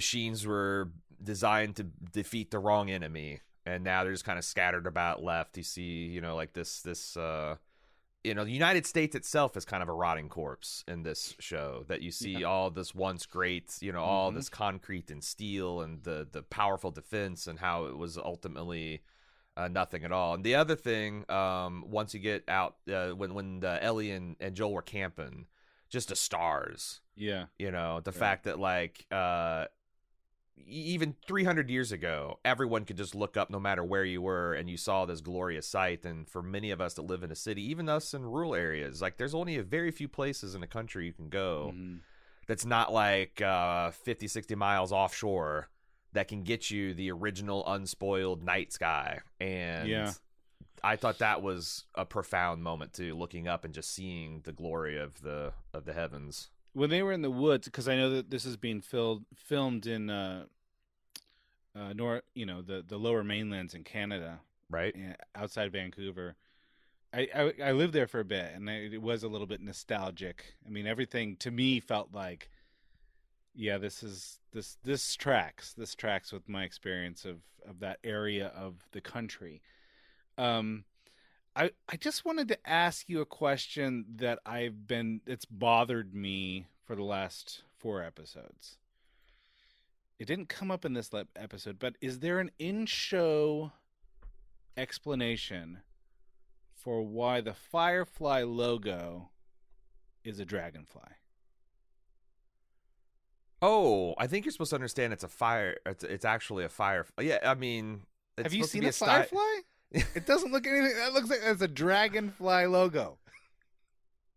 machines 0.00 0.46
were 0.46 0.90
designed 1.22 1.74
to 1.76 1.84
defeat 2.12 2.50
the 2.50 2.58
wrong 2.60 2.90
enemy, 2.90 3.40
and 3.64 3.82
now 3.82 4.04
they're 4.04 4.12
just 4.12 4.24
kind 4.24 4.38
of 4.38 4.44
scattered 4.44 4.86
about 4.86 5.22
left. 5.22 5.56
You 5.56 5.62
see, 5.64 6.06
you 6.14 6.20
know, 6.20 6.36
like 6.36 6.52
this 6.52 6.82
this. 6.82 7.16
uh 7.16 7.56
you 8.24 8.34
know, 8.34 8.44
the 8.44 8.50
United 8.64 8.84
States 8.86 9.14
itself 9.14 9.56
is 9.56 9.64
kind 9.64 9.84
of 9.84 9.88
a 9.88 9.92
rotting 9.92 10.28
corpse 10.28 10.82
in 10.88 11.04
this 11.04 11.36
show. 11.38 11.84
That 11.86 12.02
you 12.02 12.10
see 12.10 12.42
all 12.42 12.70
this 12.72 12.92
once 12.92 13.24
great, 13.24 13.76
you 13.80 13.92
know, 13.92 14.02
all 14.02 14.32
Mhm. 14.32 14.34
this 14.34 14.48
concrete 14.48 15.12
and 15.12 15.22
steel 15.22 15.80
and 15.80 16.02
the 16.02 16.26
the 16.36 16.42
powerful 16.42 16.90
defense 16.90 17.46
and 17.46 17.60
how 17.60 17.86
it 17.86 17.96
was 17.96 18.18
ultimately 18.18 19.02
uh, 19.56 19.68
nothing 19.68 20.02
at 20.04 20.10
all. 20.12 20.34
And 20.34 20.42
the 20.44 20.56
other 20.56 20.74
thing, 20.76 21.24
um, 21.30 21.84
once 21.86 22.12
you 22.14 22.20
get 22.20 22.42
out, 22.48 22.76
uh, 22.92 23.10
when 23.20 23.32
when 23.32 23.64
uh, 23.64 23.78
Ellie 23.80 24.10
and, 24.10 24.34
and 24.40 24.56
Joel 24.56 24.72
were 24.72 24.82
camping, 24.82 25.46
just 25.88 26.08
the 26.08 26.16
stars. 26.16 27.00
Yeah. 27.14 27.46
You 27.58 27.70
know, 27.70 28.00
the 28.00 28.10
Right. 28.10 28.18
fact 28.24 28.44
that 28.44 28.58
like 28.58 29.06
uh, 29.12 29.66
even 30.66 31.14
300 31.26 31.68
years 31.70 31.92
ago, 31.92 32.38
everyone 32.44 32.84
could 32.84 32.96
just 32.96 33.14
look 33.14 33.36
up 33.36 33.50
no 33.50 33.60
matter 33.60 33.84
where 33.84 34.04
you 34.04 34.22
were, 34.22 34.54
and 34.54 34.68
you 34.70 34.76
saw 34.76 35.04
this 35.04 35.20
glorious 35.20 35.66
sight. 35.66 36.04
And 36.04 36.28
for 36.28 36.42
many 36.42 36.70
of 36.70 36.80
us 36.80 36.94
that 36.94 37.02
live 37.02 37.22
in 37.22 37.30
a 37.30 37.36
city, 37.36 37.62
even 37.70 37.88
us 37.88 38.14
in 38.14 38.22
rural 38.24 38.54
areas, 38.54 39.00
like 39.02 39.16
there's 39.16 39.34
only 39.34 39.56
a 39.56 39.62
very 39.62 39.90
few 39.90 40.08
places 40.08 40.54
in 40.54 40.60
the 40.60 40.66
country 40.66 41.06
you 41.06 41.12
can 41.12 41.28
go 41.28 41.72
Mhm. 41.74 42.00
that's 42.46 42.64
not 42.64 42.92
like 42.92 43.40
uh, 43.42 43.90
50, 43.90 44.28
60 44.28 44.54
miles 44.54 44.92
offshore 44.92 45.68
that 46.12 46.28
can 46.28 46.42
get 46.42 46.70
you 46.70 46.94
the 46.94 47.10
original 47.10 47.66
unspoiled 47.66 48.42
night 48.42 48.72
sky. 48.72 49.20
And 49.40 49.88
Yeah. 49.88 50.12
I 50.82 50.96
thought 50.96 51.18
that 51.18 51.42
was 51.42 51.84
a 51.94 52.04
profound 52.04 52.62
moment 52.62 52.92
too, 52.92 53.14
looking 53.14 53.48
up 53.48 53.64
and 53.64 53.74
just 53.74 53.90
seeing 53.92 54.40
the 54.42 54.52
glory 54.52 54.96
of 54.98 55.20
the 55.22 55.52
of 55.74 55.84
the 55.84 55.92
heavens. 55.92 56.50
When 56.76 56.90
they 56.90 57.02
were 57.02 57.12
in 57.12 57.22
the 57.22 57.30
woods, 57.30 57.64
because 57.64 57.88
I 57.88 57.96
know 57.96 58.10
that 58.10 58.28
this 58.28 58.44
is 58.44 58.58
being 58.58 58.82
filled, 58.82 59.24
filmed 59.34 59.86
in 59.86 60.10
uh, 60.10 60.44
uh, 61.74 61.94
nor 61.94 62.22
you 62.34 62.44
know 62.44 62.60
the 62.60 62.84
the 62.86 62.98
lower 62.98 63.24
mainlands 63.24 63.72
in 63.72 63.82
Canada, 63.82 64.40
Right? 64.68 64.94
yeah, 64.94 65.14
outside 65.34 65.72
Vancouver. 65.72 66.36
I, 67.14 67.28
I 67.34 67.52
I 67.68 67.72
lived 67.72 67.94
there 67.94 68.06
for 68.06 68.20
a 68.20 68.26
bit, 68.26 68.52
and 68.54 68.68
I, 68.68 68.74
it 68.74 69.00
was 69.00 69.22
a 69.22 69.28
little 69.28 69.46
bit 69.46 69.62
nostalgic. 69.62 70.54
I 70.66 70.68
mean, 70.68 70.86
everything 70.86 71.36
to 71.36 71.50
me 71.50 71.80
felt 71.80 72.12
like, 72.12 72.50
yeah, 73.54 73.78
this 73.78 74.02
is 74.02 74.38
this 74.52 74.76
this 74.84 75.16
tracks. 75.16 75.72
This 75.72 75.94
tracks 75.94 76.30
with 76.30 76.46
my 76.46 76.64
experience 76.64 77.24
of 77.24 77.38
of 77.66 77.80
that 77.80 78.00
area 78.04 78.48
of 78.54 78.74
the 78.92 79.00
country. 79.00 79.62
Um, 80.36 80.84
I 81.56 81.70
I 81.88 81.96
just 81.96 82.24
wanted 82.24 82.48
to 82.48 82.68
ask 82.68 83.08
you 83.08 83.20
a 83.20 83.26
question 83.26 84.04
that 84.16 84.38
I've 84.44 84.86
been 84.86 85.22
it's 85.26 85.46
bothered 85.46 86.14
me 86.14 86.66
for 86.84 86.94
the 86.94 87.02
last 87.02 87.62
four 87.78 88.02
episodes. 88.02 88.76
It 90.18 90.26
didn't 90.26 90.48
come 90.48 90.70
up 90.70 90.84
in 90.84 90.92
this 90.92 91.12
le- 91.12 91.26
episode, 91.34 91.78
but 91.78 91.96
is 92.00 92.20
there 92.20 92.40
an 92.40 92.50
in-show 92.58 93.72
explanation 94.76 95.80
for 96.74 97.02
why 97.02 97.40
the 97.40 97.52
Firefly 97.52 98.42
logo 98.42 99.30
is 100.24 100.38
a 100.38 100.44
dragonfly? 100.44 101.02
Oh, 103.60 104.14
I 104.18 104.26
think 104.26 104.44
you're 104.44 104.52
supposed 104.52 104.70
to 104.70 104.76
understand 104.76 105.12
it's 105.12 105.24
a 105.24 105.28
fire. 105.28 105.76
It's, 105.84 106.04
it's 106.04 106.24
actually 106.24 106.64
a 106.64 106.68
fire. 106.68 107.06
Yeah, 107.20 107.38
I 107.42 107.54
mean, 107.54 108.02
it's 108.38 108.44
Have 108.44 108.54
you 108.54 108.64
seen 108.64 108.82
be 108.82 108.86
a, 108.86 108.90
a 108.90 108.92
sty- 108.92 109.06
firefly? 109.06 109.60
It 109.92 110.26
doesn't 110.26 110.52
look 110.52 110.66
anything. 110.66 110.96
That 110.96 111.12
looks 111.12 111.30
like 111.30 111.40
it's 111.42 111.62
a 111.62 111.68
dragonfly 111.68 112.66
logo. 112.66 113.18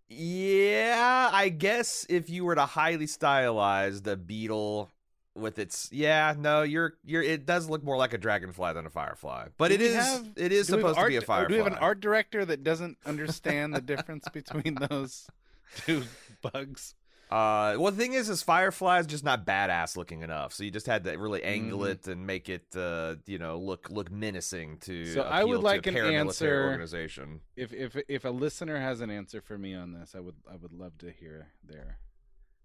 Yeah, 0.08 1.30
I 1.32 1.50
guess 1.50 2.06
if 2.10 2.30
you 2.30 2.44
were 2.46 2.56
to 2.56 2.66
highly 2.66 3.06
stylize 3.06 4.04
the 4.04 4.18
beetle 4.18 4.90
with 5.36 5.60
its 5.60 5.90
yeah, 5.92 6.34
no, 6.38 6.64
you're 6.64 6.94
you're 7.06 7.22
it 7.22 7.46
does 7.46 7.70
look 7.70 7.84
more 7.84 7.96
like 7.96 8.14
a 8.14 8.18
dragonfly 8.18 8.74
than 8.74 8.86
a 8.88 8.90
firefly. 8.90 9.50
But 9.58 9.68
Do 9.68 9.76
it 9.76 9.82
is 9.82 9.96
have- 9.96 10.28
it 10.36 10.52
is 10.52 10.68
Do 10.68 10.78
we 10.78 10.82
have 10.84 10.90
supposed 10.96 11.00
to 11.06 11.08
be 11.10 11.16
a 11.18 11.22
firefly. 11.22 11.48
Do 11.48 11.54
we 11.54 11.64
have 11.64 11.72
an 11.74 11.80
art 11.80 12.00
director 12.02 12.44
that 12.46 12.64
doesn't 12.64 12.98
understand 13.06 13.74
the 13.76 13.82
difference 13.82 14.28
between 14.34 14.76
those 14.90 15.28
two 15.86 16.04
bugs? 16.42 16.96
Uh, 17.30 17.76
well, 17.78 17.92
the 17.92 17.98
thing 17.98 18.14
is, 18.14 18.28
is 18.28 18.42
Firefly 18.42 19.00
is 19.00 19.06
just 19.06 19.24
not 19.24 19.46
badass 19.46 19.96
looking 19.96 20.24
enough. 20.24 20.52
So 20.52 20.64
you 20.64 20.72
just 20.72 20.88
had 20.88 21.04
to 21.04 21.12
really 21.16 21.44
angle 21.44 21.82
Mhm. 21.82 21.92
it 21.92 22.08
and 22.08 22.26
make 22.26 22.50
it, 22.50 22.76
uh, 22.76 23.18
you 23.28 23.38
know, 23.38 23.60
look 23.60 23.90
look 23.92 24.10
menacing 24.12 24.78
to. 24.80 25.06
So 25.06 25.22
I 25.22 25.44
would 25.44 25.62
like 25.62 25.86
an 25.86 25.96
answer- 25.96 26.64
organization. 26.66 27.42
If 27.56 27.72
if 27.72 27.96
if 28.08 28.26
a 28.26 28.32
listener 28.32 28.80
has 28.80 29.02
an 29.02 29.12
answer 29.12 29.42
for 29.42 29.58
me 29.60 29.76
on 29.76 29.92
this, 29.94 30.16
I 30.16 30.20
would 30.22 30.38
I 30.52 30.56
would 30.56 30.74
love 30.74 30.98
to 31.00 31.12
hear 31.12 31.50
their 31.64 32.00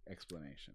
explanation. 0.09 0.75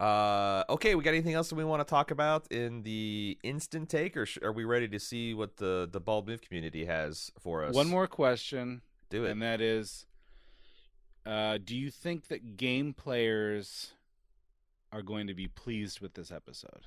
Uh, 0.00 0.64
okay, 0.68 0.94
we 0.94 1.04
got 1.04 1.10
anything 1.10 1.34
else 1.34 1.48
that 1.48 1.54
we 1.54 1.64
want 1.64 1.80
to 1.86 1.88
talk 1.88 2.10
about 2.10 2.50
in 2.50 2.82
the 2.82 3.38
instant 3.44 3.88
take, 3.88 4.16
or 4.16 4.26
sh- 4.26 4.38
are 4.42 4.52
we 4.52 4.64
ready 4.64 4.88
to 4.88 4.98
see 4.98 5.32
what 5.34 5.56
the 5.56 5.88
the 5.90 6.00
bald 6.00 6.26
move 6.28 6.40
community 6.40 6.84
has 6.84 7.30
for 7.40 7.64
us? 7.64 7.74
One 7.74 7.88
more 7.88 8.06
question, 8.08 8.82
do 9.10 9.24
it. 9.24 9.30
and 9.30 9.42
that 9.42 9.60
is, 9.60 10.06
uh, 11.26 11.58
do 11.62 11.76
you 11.76 11.90
think 11.90 12.28
that 12.28 12.56
game 12.56 12.92
players 12.94 13.92
are 14.92 15.02
going 15.02 15.26
to 15.26 15.34
be 15.34 15.48
pleased 15.48 16.00
with 16.00 16.14
this 16.14 16.30
episode? 16.30 16.86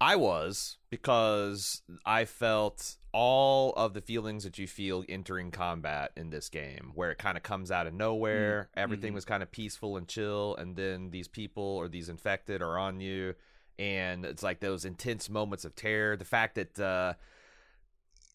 I 0.00 0.14
was 0.14 0.76
because 0.90 1.82
I 2.06 2.24
felt 2.24 2.96
all 3.12 3.72
of 3.72 3.94
the 3.94 4.00
feelings 4.00 4.44
that 4.44 4.56
you 4.56 4.68
feel 4.68 5.04
entering 5.08 5.50
combat 5.50 6.12
in 6.16 6.30
this 6.30 6.48
game, 6.48 6.92
where 6.94 7.10
it 7.10 7.18
kind 7.18 7.36
of 7.36 7.42
comes 7.42 7.72
out 7.72 7.88
of 7.88 7.94
nowhere. 7.94 8.68
Everything 8.76 9.10
Mhm. 9.12 9.16
was 9.16 9.24
kind 9.24 9.42
of 9.42 9.50
peaceful 9.50 9.96
and 9.96 10.06
chill, 10.06 10.54
and 10.56 10.76
then 10.76 11.10
these 11.10 11.26
people 11.26 11.64
or 11.64 11.88
these 11.88 12.08
infected 12.08 12.62
are 12.62 12.78
on 12.78 13.00
you, 13.00 13.34
and 13.76 14.24
it's 14.24 14.42
like 14.44 14.60
those 14.60 14.84
intense 14.84 15.28
moments 15.28 15.64
of 15.64 15.74
terror. 15.74 16.16
The 16.16 16.24
fact 16.24 16.54
that 16.54 16.78
uh, 16.78 17.14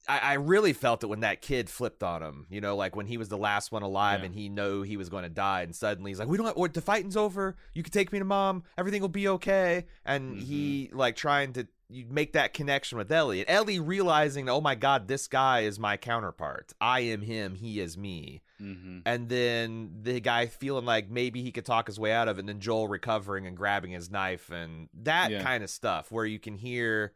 I, 0.07 0.19
I 0.19 0.33
really 0.33 0.73
felt 0.73 1.03
it 1.03 1.07
when 1.07 1.21
that 1.21 1.41
kid 1.41 1.69
flipped 1.69 2.03
on 2.03 2.21
him. 2.21 2.45
You 2.49 2.59
know, 2.61 2.75
like 2.75 2.95
when 2.95 3.05
he 3.05 3.17
was 3.17 3.29
the 3.29 3.37
last 3.37 3.71
one 3.71 3.83
alive 3.83 4.19
Yeah. 4.19 4.25
and 4.27 4.35
he 4.35 4.49
knew 4.49 4.81
he 4.81 4.97
was 4.97 5.09
going 5.09 5.23
to 5.23 5.29
die, 5.29 5.61
and 5.61 5.75
suddenly 5.75 6.11
he's 6.11 6.19
like, 6.19 6.27
"We 6.27 6.37
don't. 6.37 6.45
Have, 6.47 6.57
or 6.57 6.67
the 6.67 6.81
fighting's 6.81 7.15
over. 7.17 7.55
You 7.73 7.83
can 7.83 7.91
take 7.93 8.11
me 8.11 8.19
to 8.19 8.25
mom. 8.25 8.63
Everything 8.77 9.01
will 9.01 9.09
be 9.09 9.27
okay." 9.29 9.85
And 10.05 10.39
he 10.41 10.89
like 10.93 11.15
trying 11.15 11.53
to 11.53 11.67
you 11.89 12.05
make 12.09 12.33
that 12.33 12.53
connection 12.53 12.97
with 12.97 13.11
Ellie. 13.11 13.41
And 13.41 13.49
Ellie 13.49 13.79
realizing, 13.79 14.49
"Oh 14.49 14.61
my 14.61 14.75
God, 14.75 15.07
this 15.07 15.27
guy 15.27 15.61
is 15.61 15.77
my 15.79 15.95
counterpart. 15.97 16.73
I 16.81 17.01
am 17.01 17.21
him. 17.21 17.55
He 17.55 17.79
is 17.79 17.97
me." 17.97 18.41
Mm-hmm. 18.61 18.99
And 19.05 19.29
then 19.29 19.91
the 20.03 20.19
guy 20.19 20.47
feeling 20.47 20.85
like 20.85 21.09
maybe 21.09 21.41
he 21.43 21.51
could 21.51 21.65
talk 21.65 21.87
his 21.87 21.99
way 21.99 22.11
out 22.11 22.27
of 22.27 22.37
it, 22.37 22.41
and 22.41 22.49
then 22.49 22.59
Joel 22.59 22.87
recovering 22.87 23.45
and 23.47 23.55
grabbing 23.57 23.91
his 23.91 24.09
knife 24.09 24.49
and 24.51 24.89
that 25.03 25.31
Yeah. 25.31 25.43
kind 25.43 25.63
of 25.63 25.69
stuff, 25.69 26.11
where 26.11 26.25
you 26.25 26.39
can 26.39 26.55
hear, 26.57 27.13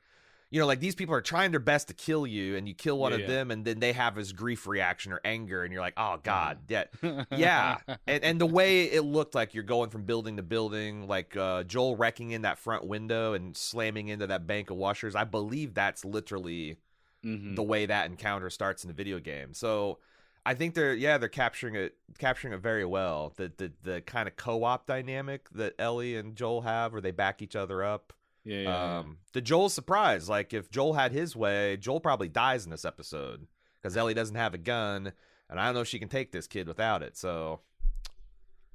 you 0.50 0.60
know, 0.62 0.66
like 0.68 0.80
these 0.80 0.96
people 0.96 1.14
are 1.14 1.22
trying 1.22 1.52
their 1.52 1.60
best 1.60 1.90
to 1.90 1.94
kill 1.94 2.26
you, 2.26 2.56
and 2.56 2.68
you 2.68 2.74
kill 2.74 2.98
one 2.98 3.12
Yeah, 3.12 3.16
of 3.16 3.22
yeah. 3.22 3.28
them, 3.28 3.52
and 3.52 3.66
then 3.66 3.80
they 3.80 3.94
have 3.94 4.16
this 4.16 4.32
grief 4.32 4.66
reaction 4.68 5.12
or 5.12 5.20
anger, 5.26 5.64
and 5.64 5.74
you're 5.74 5.82
like, 5.82 5.96
oh 5.98 6.18
God, 6.24 6.60
yeah, 6.70 6.86
Mm-hmm. 7.04 7.22
yeah. 7.38 7.78
and 8.08 8.24
and 8.24 8.42
the 8.42 8.46
way 8.46 8.86
it 8.86 9.02
looked 9.04 9.36
like 9.36 9.54
you're 9.54 9.64
going 9.64 9.90
from 9.90 10.04
building 10.04 10.38
to 10.38 10.44
building, 10.44 11.08
like 11.08 11.36
uh, 11.36 11.64
Joel 11.64 11.96
wrecking 11.98 12.32
in 12.32 12.44
that 12.44 12.60
front 12.60 12.86
window 12.86 13.34
and 13.34 13.56
slamming 13.58 14.08
into 14.08 14.28
that 14.28 14.48
bank 14.48 14.70
of 14.70 14.78
washers, 14.78 15.16
I 15.16 15.24
believe 15.26 15.74
that's 15.74 16.06
literally 16.06 16.78
Mhm. 17.26 17.56
the 17.56 17.64
way 17.64 17.86
that 17.86 18.06
encounter 18.06 18.50
starts 18.50 18.84
in 18.84 18.88
the 18.90 18.94
video 18.94 19.20
game. 19.20 19.54
So 19.54 19.98
I 20.46 20.54
think 20.54 20.76
they're 20.76 20.94
yeah 20.94 21.18
they're 21.18 21.30
capturing 21.30 21.76
it 21.76 21.96
capturing 22.20 22.54
it 22.54 22.60
very 22.62 22.86
well. 22.86 23.34
The 23.36 23.52
the 23.58 23.74
the 23.84 24.02
kind 24.02 24.28
of 24.28 24.36
co-op 24.38 24.86
dynamic 24.88 25.50
that 25.52 25.74
Ellie 25.80 26.16
and 26.16 26.36
Joel 26.36 26.62
have, 26.62 26.94
where 26.94 27.02
they 27.02 27.12
back 27.12 27.42
each 27.42 27.56
other 27.56 27.84
up. 27.84 28.14
Yeah, 28.48 28.56
yeah, 28.58 28.62
yeah. 28.64 28.98
Um, 29.00 29.18
the 29.34 29.42
Joel 29.42 29.70
surprise, 29.70 30.30
like 30.30 30.54
if 30.54 30.70
Joel 30.72 30.94
had 30.94 31.12
his 31.12 31.36
way, 31.36 31.78
Joel 31.78 32.00
probably 32.00 32.30
dies 32.30 32.66
in 32.66 32.72
this 32.72 32.86
episode 32.86 33.48
because 33.82 33.96
Ellie 33.98 34.14
doesn't 34.14 34.36
have 34.36 34.54
a 34.54 34.58
gun, 34.58 35.12
and 35.50 35.60
I 35.60 35.66
don't 35.66 35.76
know 35.76 35.82
if 35.82 35.88
she 35.88 36.00
can 36.00 36.10
take 36.10 36.32
this 36.32 36.48
kid 36.48 36.68
without 36.68 37.04
it. 37.04 37.18
So 37.18 37.62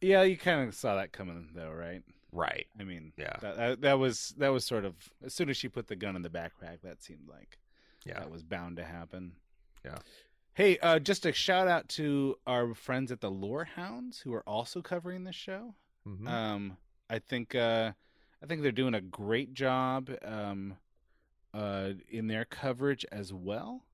yeah. 0.00 0.22
You 0.22 0.36
kind 0.36 0.68
of 0.68 0.74
saw 0.74 0.96
that 0.96 1.12
coming, 1.12 1.50
though, 1.54 1.70
right? 1.70 2.02
right, 2.32 2.66
I 2.80 2.84
mean, 2.84 3.12
Yeah. 3.18 3.36
that, 3.42 3.80
that 3.82 3.98
was 3.98 4.34
that 4.38 4.48
was 4.48 4.64
sort 4.64 4.84
of 4.84 4.94
as 5.24 5.34
soon 5.34 5.50
as 5.50 5.56
she 5.56 5.68
put 5.68 5.88
the 5.88 5.96
gun 5.96 6.16
in 6.16 6.22
the 6.22 6.30
backpack, 6.30 6.80
that 6.82 7.02
seemed 7.02 7.28
like 7.28 7.58
yeah, 8.04 8.18
that 8.20 8.30
was 8.30 8.42
bound 8.42 8.76
to 8.78 8.84
happen. 8.84 9.32
Yeah. 9.84 9.98
Hey, 10.54 10.78
uh, 10.78 10.98
just 10.98 11.24
a 11.26 11.32
shout 11.32 11.68
out 11.68 11.88
to 11.90 12.36
our 12.46 12.74
friends 12.74 13.12
at 13.12 13.20
the 13.20 13.30
Lore 13.30 13.64
Hounds 13.64 14.18
who 14.20 14.34
are 14.34 14.46
also 14.46 14.82
covering 14.82 15.24
this 15.24 15.36
show. 15.36 15.74
Mhm. 16.06 16.26
Um, 16.28 16.76
I 17.08 17.18
think 17.20 17.54
uh, 17.54 17.92
I 18.42 18.46
think 18.46 18.62
they're 18.62 18.72
doing 18.72 18.94
a 18.94 19.00
great 19.00 19.54
job 19.54 20.10
um, 20.24 20.76
uh, 21.54 21.90
in 22.08 22.26
their 22.26 22.44
coverage 22.44 23.06
as 23.12 23.32
well. 23.32 23.84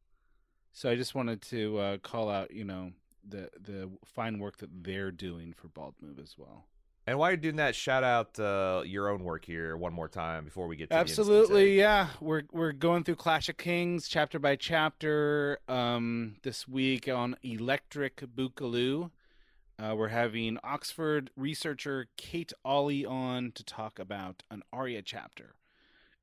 So 0.72 0.90
I 0.90 0.96
just 0.96 1.14
wanted 1.14 1.42
to 1.42 1.78
uh, 1.78 1.96
call 1.98 2.30
out, 2.30 2.52
you 2.52 2.64
know, 2.64 2.92
the 3.28 3.50
the 3.60 3.90
fine 4.04 4.38
work 4.38 4.58
that 4.58 4.70
they're 4.82 5.10
doing 5.10 5.52
for 5.52 5.68
Bald 5.68 5.94
Move 6.00 6.18
as 6.18 6.36
well. 6.38 6.64
And 7.06 7.18
while 7.18 7.30
you're 7.30 7.38
doing 7.38 7.56
that, 7.56 7.74
shout 7.74 8.04
out 8.04 8.38
uh, 8.38 8.82
your 8.84 9.08
own 9.08 9.24
work 9.24 9.44
here 9.44 9.76
one 9.76 9.94
more 9.94 10.08
time 10.08 10.44
before 10.44 10.66
we 10.66 10.76
get 10.76 10.90
to 10.90 10.96
Absolutely, 10.96 11.78
yeah. 11.78 12.08
We're 12.20 12.42
we're 12.52 12.72
going 12.72 13.04
through 13.04 13.16
Clash 13.16 13.48
of 13.48 13.56
Kings 13.56 14.08
chapter 14.08 14.38
by 14.38 14.56
chapter 14.56 15.58
um, 15.68 16.36
this 16.42 16.68
week 16.68 17.08
on 17.08 17.36
Electric 17.42 18.16
Boogaloo. 18.36 19.10
Uh, 19.80 19.94
we're 19.94 20.08
having 20.08 20.58
Oxford 20.64 21.30
researcher 21.36 22.08
Kate 22.16 22.52
Ollie 22.64 23.06
on 23.06 23.52
to 23.52 23.62
talk 23.64 23.98
about 23.98 24.42
an 24.50 24.62
Arya 24.72 25.02
chapter, 25.02 25.54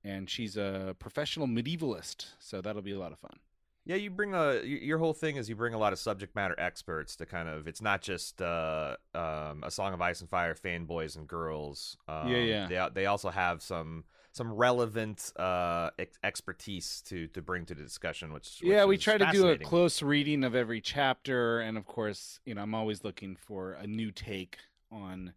and 0.03 0.29
she's 0.29 0.57
a 0.57 0.95
professional 0.99 1.47
medievalist, 1.47 2.27
so 2.37 2.61
that'll 2.61 2.81
be 2.81 2.91
a 2.91 2.99
lot 2.99 3.13
of 3.13 3.19
fun. 3.19 3.39
Yeah, 3.85 3.97
you 3.97 4.09
bring 4.09 4.33
a 4.33 4.61
your 4.63 4.97
whole 4.97 5.13
thing 5.13 5.35
is 5.35 5.47
you 5.47 5.55
bring 5.55 5.75
a 5.75 5.77
lot 5.77 5.93
of 5.93 5.99
subject 5.99 6.35
matter 6.35 6.55
experts 6.57 7.15
to 7.17 7.25
kind 7.25 7.47
of 7.47 7.67
it's 7.67 7.81
not 7.81 8.01
just 8.01 8.41
uh, 8.41 8.97
um, 9.13 9.63
a 9.63 9.69
Song 9.69 9.93
of 9.93 10.01
Ice 10.01 10.21
and 10.21 10.29
Fire 10.29 10.55
fanboys 10.55 11.15
and 11.15 11.27
girls. 11.27 11.95
Um, 12.07 12.27
Yeah, 12.27 12.37
yeah. 12.37 12.67
They 12.67 13.01
they 13.01 13.05
also 13.05 13.29
have 13.29 13.61
some 13.61 14.05
some 14.35 14.51
relevant 14.51 15.31
uh, 15.37 15.91
ex- 15.97 16.19
expertise 16.21 17.01
to 17.05 17.27
to 17.27 17.41
bring 17.41 17.65
to 17.65 17.73
the 17.73 17.81
discussion. 17.81 18.33
Which, 18.33 18.59
which 18.59 18.69
yeah, 18.69 18.83
we 18.83 18.97
try 18.97 19.17
to 19.17 19.31
do 19.31 19.47
a 19.47 19.57
close 19.57 20.01
reading 20.01 20.43
of 20.43 20.53
every 20.53 20.81
chapter, 20.81 21.61
and 21.61 21.77
of 21.77 21.85
course, 21.85 22.41
you 22.45 22.53
know, 22.53 22.61
I'm 22.61 22.75
always 22.75 23.05
looking 23.05 23.37
for 23.37 23.71
a 23.73 23.87
new 23.87 24.11
take 24.11 24.57
on 24.91 25.33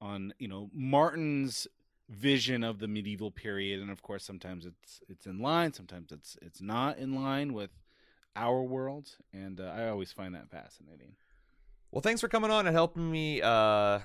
on 0.00 0.32
you 0.38 0.46
know 0.46 0.70
Martin's 0.72 1.66
vision 2.08 2.62
of 2.62 2.78
the 2.78 2.86
medieval 2.86 3.32
period, 3.32 3.80
and 3.80 3.90
of 3.90 4.02
course, 4.02 4.22
sometimes 4.22 4.64
it's 4.66 5.00
it's 5.08 5.26
in 5.26 5.40
line, 5.40 5.72
sometimes 5.72 6.12
it's 6.12 6.38
it's 6.40 6.60
not 6.60 6.96
in 6.96 7.20
line 7.20 7.52
with 7.52 7.70
our 8.36 8.62
world, 8.62 9.16
and 9.32 9.58
uh, 9.60 9.64
I 9.64 9.88
always 9.88 10.12
find 10.12 10.32
that 10.36 10.48
fascinating. 10.48 11.16
Well, 11.90 12.02
thanks 12.02 12.20
for 12.20 12.28
coming 12.28 12.52
on 12.52 12.68
and 12.68 12.76
helping 12.76 13.10
me 13.10 13.42
uh, 13.42 13.98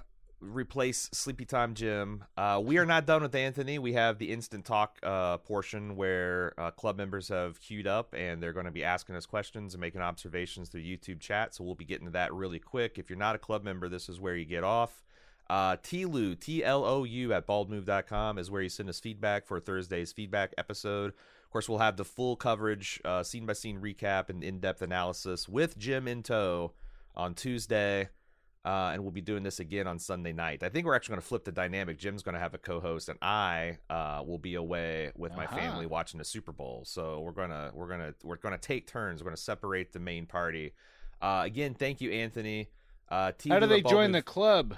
replace 0.44 1.10
Sleepy 1.14 1.46
Time 1.46 1.74
Jim. 1.74 2.24
Uh, 2.38 2.62
we 2.64 2.78
are 2.78 2.86
not 2.86 3.06
done 3.06 3.22
with 3.22 3.34
Anthony. 3.34 3.80
We 3.80 3.94
have 3.94 4.18
the 4.18 4.32
instant 4.32 4.66
talk 4.66 5.00
uh, 5.02 5.38
portion 5.38 5.96
where 5.96 6.54
uh, 6.58 6.72
club 6.72 6.98
members 6.98 7.30
have 7.30 7.60
queued 7.62 7.88
up 7.88 8.14
and 8.18 8.42
they're 8.42 8.54
going 8.54 8.66
to 8.66 8.72
be 8.72 8.84
asking 8.84 9.16
us 9.16 9.26
questions 9.26 9.74
and 9.74 9.82
making 9.82 10.02
observations 10.02 10.70
through 10.70 10.82
YouTube 10.82 11.20
chat. 11.20 11.56
So 11.56 11.64
we'll 11.64 11.76
be 11.76 11.86
getting 11.86 12.06
to 12.06 12.12
that 12.12 12.34
really 12.34 12.60
quick. 12.60 13.00
If 13.00 13.10
you're 13.10 13.20
not 13.20 13.36
a 13.36 13.40
club 13.40 13.64
member, 13.64 13.90
this 13.90 14.10
is 14.10 14.20
where 14.20 14.36
you 14.36 14.46
get 14.46 14.64
off. 14.64 15.04
Uh, 15.50 15.78
TLOU, 15.78 16.40
T-L-O-U 16.40 17.34
at 17.34 17.48
baldmove.com 17.48 18.38
is 18.38 18.50
where 18.50 18.62
you 18.62 18.70
send 18.70 18.90
us 18.90 19.00
feedback 19.00 19.46
for 19.46 19.60
Thursday's 19.60 20.12
feedback 20.12 20.54
episode. 20.58 21.12
Of 21.12 21.50
course, 21.52 21.70
we'll 21.70 21.80
have 21.80 21.98
the 21.98 22.06
full 22.06 22.36
coverage, 22.36 23.00
uh, 23.06 23.24
scene-by-scene 23.24 23.80
recap 23.80 24.30
and 24.30 24.44
in-depth 24.44 24.82
analysis 24.82 25.48
with 25.48 25.78
Jim 25.78 26.08
in 26.08 26.24
tow 26.24 26.74
on 27.16 27.36
Tuesday. 27.36 28.10
Uh, 28.66 28.92
and 28.94 29.02
we'll 29.04 29.12
be 29.12 29.20
doing 29.20 29.44
this 29.44 29.60
again 29.60 29.88
on 29.88 30.00
Sunday 30.00 30.32
night. 30.32 30.64
I 30.64 30.70
think 30.70 30.86
we're 30.86 30.96
actually 30.96 31.14
going 31.14 31.22
to 31.22 31.28
flip 31.28 31.44
the 31.44 31.52
dynamic. 31.52 31.98
Jim's 31.98 32.24
going 32.24 32.36
to 32.36 32.40
have 32.40 32.54
a 32.54 32.58
co-host, 32.58 33.10
and 33.10 33.20
I 33.22 33.78
uh, 33.90 34.24
will 34.26 34.38
be 34.38 34.56
away 34.56 35.12
with 35.18 35.36
my 35.36 35.46
Aha. 35.46 35.56
family 35.56 35.86
watching 35.86 36.18
the 36.18 36.24
Super 36.24 36.54
Bowl. 36.54 36.84
So 36.86 37.20
we're 37.20 37.32
gonna 37.34 37.72
we're 37.74 37.90
gonna 37.90 38.14
we're 38.24 38.38
gonna 38.38 38.58
take 38.58 38.88
turns. 38.88 39.22
We're 39.22 39.32
gonna 39.32 39.38
separate 39.38 39.92
the 39.92 40.00
main 40.00 40.26
party. 40.26 40.74
Uh, 41.22 41.42
again, 41.44 41.74
thank 41.74 42.00
you, 42.00 42.12
Anthony. 42.12 42.70
Uh, 43.10 43.32
How 43.50 43.60
do 43.60 43.68
they 43.68 43.82
join 43.82 44.12
Move- 44.12 44.14
the 44.14 44.22
club? 44.22 44.78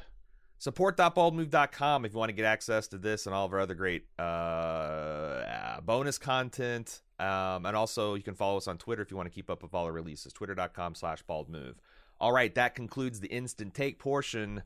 support.baldmove.com 0.58 2.06
if 2.06 2.14
you 2.14 2.18
want 2.18 2.30
to 2.30 2.34
get 2.34 2.46
access 2.46 2.88
to 2.88 2.98
this 2.98 3.26
and 3.26 3.36
all 3.36 3.46
of 3.46 3.54
our 3.54 3.60
other 3.60 3.74
great 3.76 4.06
uh, 4.18 4.22
uh, 4.22 5.82
bonus 5.82 6.18
content 6.18 7.02
um, 7.20 7.66
and 7.66 7.76
also 7.76 8.14
you 8.16 8.24
can 8.24 8.34
follow 8.34 8.58
us 8.58 8.68
on 8.68 8.78
twitter 8.78 9.02
if 9.02 9.12
you 9.12 9.18
want 9.18 9.28
to 9.30 9.36
keep 9.36 9.50
up 9.50 9.62
with 9.62 9.74
all 9.74 9.84
our 9.84 9.92
releases 9.92 10.32
twitter.com 10.32 10.96
slash 10.96 11.24
baldmove 11.26 11.76
all 12.20 12.32
right 12.32 12.54
that 12.56 12.76
concludes 12.76 13.20
the 13.20 13.28
instant 13.28 13.74
take 13.74 14.00
portion. 14.00 14.64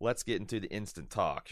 Let's 0.00 0.22
get 0.22 0.40
into 0.40 0.60
the 0.60 0.70
instant 0.70 1.10
talk 1.10 1.48